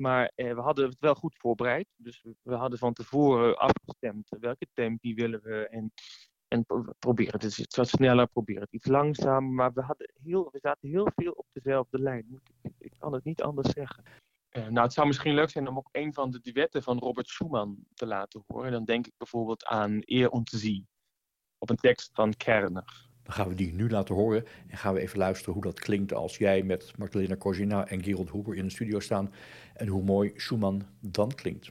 Maar 0.00 0.32
eh, 0.34 0.54
we 0.54 0.60
hadden 0.60 0.88
het 0.88 0.96
wel 1.00 1.14
goed 1.14 1.36
voorbereid. 1.38 1.86
Dus 1.96 2.24
we, 2.42 2.54
hadden 2.54 2.78
van 2.78 2.92
tevoren 2.92 3.58
afgestemd 3.58 4.28
welke 4.40 4.66
tempi 4.72 5.14
willen 5.14 5.42
we. 5.42 5.68
En, 5.68 5.92
en 6.48 6.64
pro- 6.64 6.92
proberen 6.98 7.40
het 7.40 7.58
iets 7.58 7.76
wat 7.76 7.88
sneller, 7.88 8.26
proberen 8.26 8.62
het 8.62 8.72
iets 8.72 8.86
langzamer. 8.86 9.50
Maar 9.50 9.72
we, 9.72 9.82
hadden 9.82 10.12
heel, 10.22 10.48
we 10.52 10.58
zaten 10.62 10.88
heel 10.88 11.08
veel 11.14 11.32
op 11.32 11.46
dezelfde 11.52 11.98
lijn. 11.98 12.40
Ik, 12.78 12.92
kan 12.98 13.12
het 13.12 13.24
niet 13.24 13.42
anders 13.42 13.70
zeggen. 13.70 14.04
Eh, 14.48 14.66
nou, 14.66 14.80
het 14.80 14.92
zou 14.92 15.06
misschien 15.06 15.34
leuk 15.34 15.50
zijn 15.50 15.68
om 15.68 15.76
ook 15.76 15.88
een 15.92 16.14
van 16.14 16.30
de 16.30 16.40
duetten 16.40 16.82
van 16.82 16.98
Robert 16.98 17.28
Schumann 17.28 17.86
te 17.94 18.06
laten 18.06 18.44
horen. 18.46 18.72
Dan 18.72 18.84
denk 18.84 19.06
ik 19.06 19.14
bijvoorbeeld 19.16 19.64
aan 19.64 19.98
Eer 20.00 20.30
und 20.30 20.50
Sie. 20.50 20.86
Op 21.58 21.70
een 21.70 21.76
tekst 21.76 22.10
van 22.14 22.36
Kerner. 22.36 23.09
Dan 23.30 23.38
gaan 23.38 23.48
we 23.48 23.54
die 23.54 23.74
nu 23.74 23.88
laten 23.88 24.14
horen 24.14 24.44
en 24.68 24.78
gaan 24.78 24.94
we 24.94 25.00
even 25.00 25.18
luisteren 25.18 25.54
hoe 25.54 25.62
dat 25.62 25.80
klinkt 25.80 26.14
als 26.14 26.36
jij 26.36 26.62
met 26.62 26.92
Magdalena 26.98 27.36
Corgina 27.36 27.88
en 27.88 28.02
Gerald 28.02 28.30
Huber 28.30 28.56
in 28.56 28.64
de 28.64 28.70
studio 28.70 29.00
staan 29.00 29.32
en 29.74 29.86
hoe 29.86 30.02
mooi 30.02 30.32
Schumann 30.36 30.82
dan 31.00 31.34
klinkt. 31.34 31.70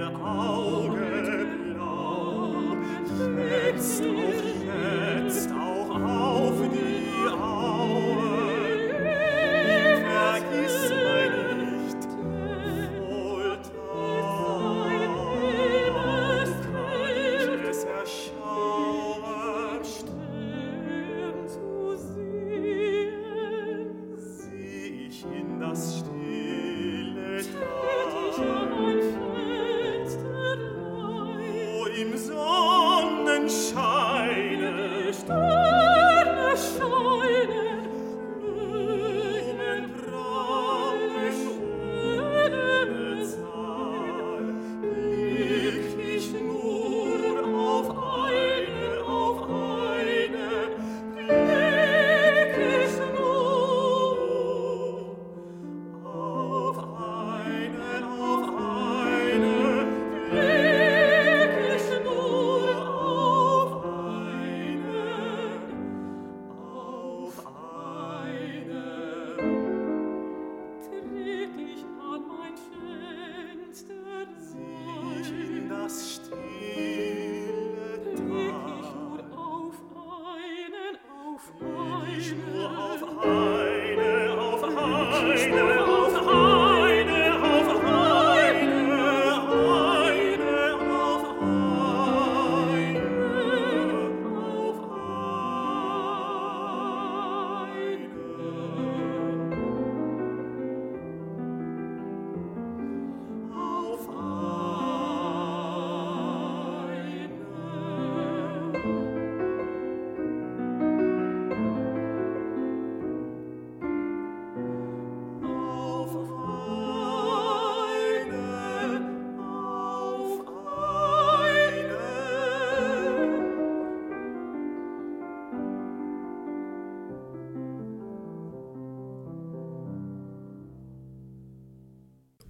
ihr 0.00 0.10
Auge 0.24 1.09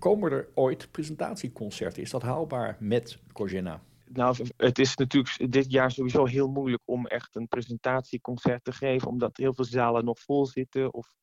Komen 0.01 0.33
er 0.33 0.49
ooit 0.55 0.89
presentatieconcerten? 0.91 2.03
Is 2.03 2.11
dat 2.11 2.23
haalbaar 2.23 2.77
met 2.79 3.19
Cogena? 3.33 3.83
Nou, 4.05 4.47
het 4.57 4.79
is 4.79 4.97
natuurlijk 4.97 5.53
dit 5.53 5.71
jaar 5.71 5.91
sowieso 5.91 6.25
heel 6.25 6.49
moeilijk 6.49 6.83
om 6.85 7.07
echt 7.07 7.37
een 7.37 7.49
presentatieconcert 7.49 8.65
te 8.65 8.73
geven, 8.73 9.09
omdat 9.09 9.37
heel 9.37 9.55
veel 9.55 9.65
zalen 9.65 10.05
nog 10.05 10.21
vol 10.21 10.47
zitten 10.47 10.95
of 10.95 11.15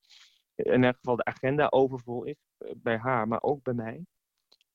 in 0.55 0.83
elk 0.83 0.95
geval 0.95 1.15
de 1.15 1.25
agenda 1.25 1.67
overvol 1.69 2.23
is 2.23 2.37
eh, 2.57 2.71
bij 2.75 2.97
haar, 2.97 3.27
maar 3.27 3.41
ook 3.41 3.63
bij 3.63 3.73
mij. 3.73 4.05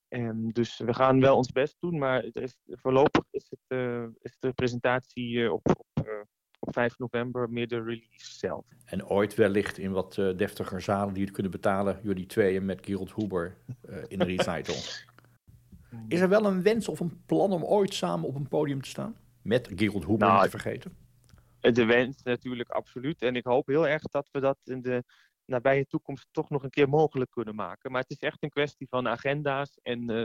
En 0.09 0.49
dus 0.49 0.79
we 0.79 0.95
gaan 0.95 1.21
wel 1.21 1.37
ons 1.37 1.53
best 1.53 1.77
doen, 1.81 1.99
maar 1.99 2.25
voorlopig 2.67 3.25
is, 3.31 3.47
het, 3.51 3.79
eh, 3.79 4.07
is 4.19 4.37
de 4.39 4.53
presentatie 4.53 5.45
eh, 5.45 5.53
op, 5.53 5.69
op, 5.69 6.07
op 6.63 6.73
5 6.73 6.99
november 6.99 7.51
meer 7.51 7.69
de 7.69 7.83
release 7.83 8.39
zelf. 8.39 8.65
En 8.85 9.07
ooit 9.07 9.35
wellicht 9.35 9.79
in 9.79 9.93
wat 9.93 10.19
eh, 10.19 10.37
deftiger 10.37 10.81
zalen 10.81 11.15
die 11.15 11.23
het 11.25 11.33
kunnen 11.33 11.53
betalen, 11.53 11.99
jullie 12.03 12.27
tweeën 12.27 12.65
met 12.65 12.87
Gerald 12.87 13.15
Huber 13.15 13.57
eh, 13.81 13.97
in 14.09 14.21
een 14.21 14.27
recital. 14.27 14.75
Is 16.09 16.21
er 16.21 16.29
wel 16.29 16.47
een 16.47 16.63
wens 16.63 16.89
of 16.89 17.01
een 17.01 17.23
plan 17.27 17.53
om 17.53 17.65
ooit 17.65 17.95
samen 17.95 18.29
op 18.29 18.35
een 18.35 18.49
podium 18.49 18.83
te 18.83 18.89
staan? 18.89 19.17
Met 19.43 19.71
Gerald 19.75 20.05
Huber 20.05 20.19
Nou, 20.19 20.33
niet 20.33 20.51
te 20.51 20.59
vergeten. 20.59 20.97
De 21.61 21.85
wens 21.85 22.23
natuurlijk 22.23 22.71
absoluut. 22.71 23.23
En 23.23 23.37
ik 23.37 23.45
hoop 23.45 23.67
heel 23.67 23.89
erg 23.89 24.03
dat 24.03 24.29
we 24.33 24.41
dat 24.41 24.59
in 24.65 24.83
de 24.83 25.05
nabije 25.45 25.87
toekomst 25.87 26.29
toch 26.31 26.51
nog 26.51 26.63
een 26.63 26.71
keer 26.71 26.89
mogelijk 26.89 27.31
kunnen 27.31 27.55
maken. 27.55 27.91
Maar 27.91 28.01
het 28.01 28.11
is 28.11 28.19
echt 28.19 28.43
een 28.43 28.49
kwestie 28.49 28.87
van 28.89 29.09
agenda's 29.09 29.79
en 29.83 30.11
eh, 30.11 30.25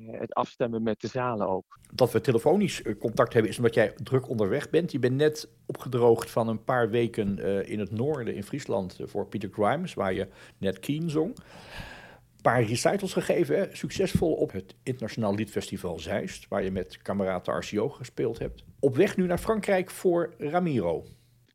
het 0.00 0.34
afstemmen 0.34 0.82
met 0.82 1.00
de 1.00 1.06
zalen 1.06 1.48
ook. 1.48 1.78
Dat 1.92 2.12
we 2.12 2.20
telefonisch 2.20 2.82
eh, 2.82 2.98
contact 2.98 3.32
hebben 3.32 3.50
is 3.50 3.56
omdat 3.56 3.74
jij 3.74 3.94
druk 4.02 4.28
onderweg 4.28 4.70
bent. 4.70 4.92
Je 4.92 4.98
bent 4.98 5.16
net 5.16 5.48
opgedroogd 5.66 6.30
van 6.30 6.48
een 6.48 6.64
paar 6.64 6.90
weken 6.90 7.38
eh, 7.38 7.70
in 7.70 7.78
het 7.78 7.90
noorden 7.90 8.34
in 8.34 8.42
Friesland 8.42 9.00
eh, 9.00 9.06
voor 9.06 9.26
Peter 9.26 9.48
Grimes, 9.52 9.94
waar 9.94 10.12
je 10.12 10.28
net 10.58 10.78
Keen 10.78 11.10
zong. 11.10 11.36
Een 11.36 12.42
paar 12.42 12.62
recitals 12.62 13.12
gegeven, 13.12 13.58
hè? 13.58 13.74
succesvol 13.74 14.32
op 14.32 14.52
het 14.52 14.74
Internationaal 14.82 15.34
Liedfestival 15.34 15.98
Zeist, 15.98 16.48
waar 16.48 16.62
je 16.62 16.70
met 16.70 17.02
Camerata 17.02 17.52
Arcio 17.52 17.88
gespeeld 17.88 18.38
hebt. 18.38 18.64
Op 18.80 18.96
weg 18.96 19.16
nu 19.16 19.26
naar 19.26 19.38
Frankrijk 19.38 19.90
voor 19.90 20.34
Ramiro. 20.38 21.04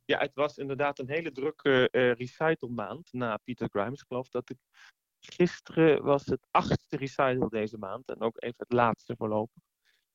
Ja, 0.06 0.20
het 0.20 0.36
was 0.36 0.58
inderdaad 0.58 1.00
een 1.00 1.10
hele 1.10 1.32
drukke 1.32 1.90
eh 1.90 2.12
recitalmaand 2.12 3.14
na 3.14 3.38
Peter 3.38 3.70
Grimes. 3.72 4.02
Ik 4.02 4.08
geloof 4.08 4.30
dat 4.30 4.50
ik 4.50 4.58
gisteren 5.20 6.04
was 6.04 6.26
het 6.26 6.48
achtste 6.52 6.98
recital 6.98 7.50
deze 7.50 7.78
maand 7.78 8.10
en 8.10 8.22
ook 8.22 8.44
even 8.44 8.56
het 8.58 8.74
laatste 8.74 9.16
voorlopig. 9.18 9.64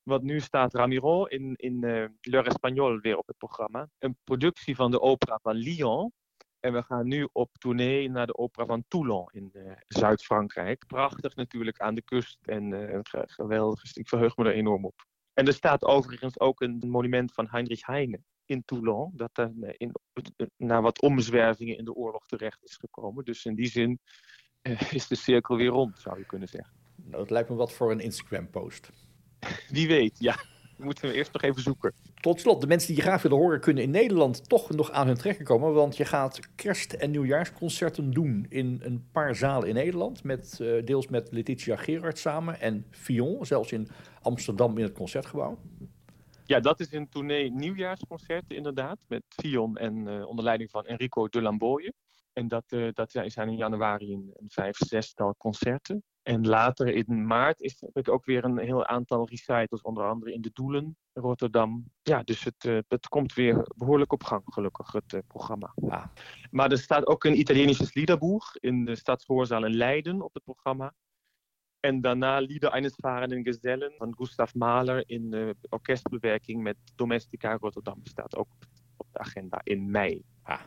Want 0.03 0.23
nu 0.23 0.39
staat 0.39 0.73
Ramiro 0.73 1.25
in, 1.25 1.55
in 1.55 1.83
eh 1.83 2.05
L'Heure 2.21 2.49
Espagnol 2.49 2.99
weer 2.99 3.17
op 3.17 3.27
het 3.27 3.37
programma. 3.37 3.89
Een 3.99 4.17
productie 4.23 4.75
van 4.75 4.91
de 4.91 5.01
opera 5.01 5.39
van 5.41 5.55
Lyon. 5.55 6.11
En 6.59 6.73
we 6.73 6.83
gaan 6.83 7.07
nu 7.07 7.27
op 7.31 7.49
tournee 7.57 8.09
naar 8.09 8.25
de 8.25 8.37
opera 8.37 8.65
van 8.65 8.83
Toulon 8.87 9.27
in 9.31 9.49
eh, 9.53 9.71
Zuid-Frankrijk. 9.87 10.87
Prachtig 10.87 11.35
natuurlijk 11.35 11.79
aan 11.79 11.95
de 11.95 12.01
kust 12.01 12.37
en 12.41 12.73
eh, 12.73 12.99
ge- 13.03 13.23
geweldig. 13.25 13.81
Dus 13.81 13.93
Ik 13.93 14.07
verheug 14.07 14.37
me 14.37 14.45
er 14.45 14.53
enorm 14.53 14.85
op. 14.85 15.05
En 15.33 15.47
er 15.47 15.53
staat 15.53 15.83
overigens 15.83 16.39
ook 16.39 16.61
een 16.61 16.81
monument 16.87 17.33
van 17.33 17.47
Heinrich 17.49 17.85
Heine 17.85 18.19
in 18.45 18.63
Toulon. 18.65 19.11
Dat 19.15 19.49
in, 19.77 19.91
na 20.57 20.81
wat 20.81 21.01
omzwervingen 21.01 21.77
in 21.77 21.85
de 21.85 21.93
oorlog 21.93 22.25
terecht 22.25 22.63
is 22.63 22.75
gekomen. 22.75 23.25
Dus 23.25 23.45
in 23.45 23.55
die 23.55 23.67
zin 23.67 23.99
is 24.91 25.07
de 25.07 25.15
cirkel 25.15 25.57
weer 25.57 25.69
rond, 25.69 25.99
zou 25.99 26.17
je 26.17 26.25
kunnen 26.25 26.47
zeggen. 26.47 26.73
Nou, 26.95 27.17
dat 27.17 27.29
lijkt 27.29 27.49
me 27.49 27.55
wat 27.55 27.73
voor 27.73 27.91
een 27.91 27.99
Instagram-post. 27.99 28.89
Wie 29.69 29.87
weet, 29.87 30.19
ja. 30.19 30.35
Moeten 30.77 31.09
we 31.09 31.13
eerst 31.13 31.33
nog 31.33 31.41
even 31.41 31.61
zoeken. 31.61 31.93
Tot 32.15 32.39
slot, 32.39 32.61
de 32.61 32.67
mensen 32.67 32.87
die 32.87 32.97
je 32.97 33.01
graag 33.01 33.21
willen 33.21 33.37
horen 33.37 33.59
kunnen 33.59 33.83
in 33.83 33.89
Nederland 33.89 34.49
toch 34.49 34.69
nog 34.69 34.91
aan 34.91 35.07
hun 35.07 35.17
trekken 35.17 35.45
komen. 35.45 35.73
Want 35.73 35.97
je 35.97 36.05
gaat 36.05 36.39
kerst- 36.55 36.93
en 36.93 37.11
nieuwjaarsconcerten 37.11 38.11
doen 38.11 38.45
in 38.49 38.79
een 38.83 39.07
paar 39.11 39.35
zalen 39.35 39.67
in 39.67 39.73
Nederland. 39.73 40.23
Met, 40.23 40.59
eh, 40.59 40.85
deels 40.85 41.07
met 41.07 41.31
Letitia 41.31 41.75
Gerard 41.75 42.19
samen 42.19 42.59
en 42.59 42.85
Fion, 42.89 43.45
zelfs 43.45 43.71
in 43.71 43.87
Amsterdam 44.21 44.77
in 44.77 44.83
het 44.83 44.93
Concertgebouw. 44.93 45.57
Ja, 46.45 46.59
dat 46.59 46.79
is 46.79 46.91
een 46.91 47.09
tournee 47.09 47.51
nieuwjaarsconcerten 47.51 48.55
inderdaad. 48.55 48.97
Met 49.07 49.23
Fion 49.27 49.77
en 49.77 50.07
eh, 50.07 50.27
onder 50.27 50.43
leiding 50.43 50.69
van 50.69 50.85
Enrico 50.85 51.27
de 51.27 51.41
Lamboye. 51.41 51.93
En 52.33 52.47
dat, 52.47 52.63
eh, 52.67 52.87
dat 52.93 53.11
zijn 53.11 53.49
in 53.49 53.55
januari 53.55 54.13
een, 54.13 54.31
een 54.33 54.49
vijf, 54.49 54.77
zestal 54.77 55.35
concerten. 55.37 56.03
En 56.23 56.47
later 56.47 56.87
in 56.87 57.25
maart 57.27 57.61
is, 57.61 57.81
heb 57.81 57.97
ik 57.97 58.09
ook 58.09 58.25
weer 58.25 58.43
een 58.43 58.57
heel 58.57 58.85
aantal 58.85 59.27
recitals, 59.27 59.81
onder 59.81 60.03
andere 60.03 60.33
in 60.33 60.41
de 60.41 60.49
Doelen, 60.53 60.97
Rotterdam. 61.13 61.85
Ja, 62.01 62.23
dus 62.23 62.43
het, 62.43 62.65
eh, 62.65 62.77
het 62.87 63.07
komt 63.07 63.33
weer 63.33 63.67
behoorlijk 63.75 64.11
op 64.11 64.23
gang, 64.23 64.41
gelukkig, 64.45 64.91
het 64.91 65.13
eh, 65.13 65.19
programma. 65.27 65.73
Maar 66.51 66.71
er 66.71 66.77
staat 66.77 67.07
ook 67.07 67.23
een 67.23 67.39
Italienisches 67.39 67.93
Liederbuch 67.93 68.55
in 68.55 68.85
de 68.85 68.95
Stadsgehoorzaal 68.95 69.65
in 69.65 69.75
Leiden 69.75 70.21
op 70.21 70.33
het 70.33 70.43
programma. 70.43 70.93
En 71.79 72.01
daarna 72.01 72.39
Lieder 72.39 72.69
eines 72.69 72.95
fahrenden 72.95 73.43
Gesellen 73.43 73.93
van 73.97 74.15
Gustav 74.15 74.53
Mahler 74.53 75.03
in 75.09 75.33
eh, 75.33 75.49
orkestbewerking 75.69 76.61
met 76.61 76.77
Domestica 76.95 77.57
Rotterdam 77.57 77.99
staat 78.03 78.35
ook 78.35 78.47
op 78.97 79.07
de 79.11 79.19
agenda 79.19 79.61
in 79.63 79.91
mei. 79.91 80.23
Ah. 80.43 80.61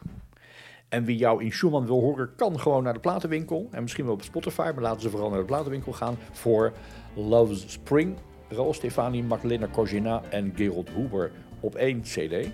En 0.89 1.05
wie 1.05 1.17
jou 1.17 1.45
in 1.45 1.53
Schumann 1.53 1.87
wil 1.87 2.01
horen, 2.01 2.31
kan 2.37 2.61
gewoon 2.61 2.83
naar 2.83 2.93
de 2.93 3.01
platenwinkel. 3.01 3.69
En 3.71 3.83
misschien 3.83 4.05
wel 4.05 4.15
op 4.15 4.23
Spotify, 4.23 4.71
maar 4.75 4.83
laten 4.83 5.01
ze 5.01 5.11
vooral 5.11 5.31
naar 5.31 5.39
de 5.39 5.45
platenwinkel 5.45 5.93
gaan 5.93 6.19
voor 6.33 6.73
Love's 7.15 7.73
Spring. 7.73 8.17
Raoul 8.49 8.75
Stefani, 8.75 9.23
Magdalena 9.23 9.69
Cogina 9.73 10.23
en 10.31 10.53
Gerald 10.55 10.91
Huber 10.91 11.33
op 11.61 11.75
één 11.75 12.01
CD. 12.01 12.49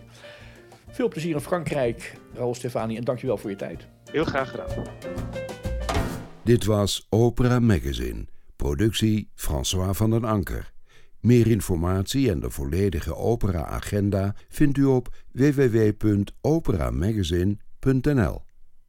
Veel 0.89 1.09
plezier 1.09 1.35
in 1.35 1.41
Frankrijk, 1.41 2.19
Raoul 2.35 2.55
Stefani, 2.55 2.97
en 2.97 3.05
dankjewel 3.05 3.37
voor 3.37 3.51
je 3.51 3.57
tijd. 3.57 3.87
Heel 4.11 4.25
graag 4.25 4.51
gedaan. 4.51 4.69
Dit 6.45 6.65
was 6.65 7.07
Opera 7.09 7.61
Magazine, 7.61 8.25
productie 8.57 9.31
François 9.35 9.97
van 9.97 10.11
den 10.11 10.25
Anker. 10.25 10.73
Meer 11.21 11.47
informatie 11.47 12.31
en 12.31 12.41
de 12.41 12.51
volledige 12.51 13.17
opera-agenda 13.17 14.35
vindt 14.49 14.79
u 14.79 14.85
op 14.85 15.09
www.operamagazine.nl. 15.33 17.71
.nl 17.85 18.52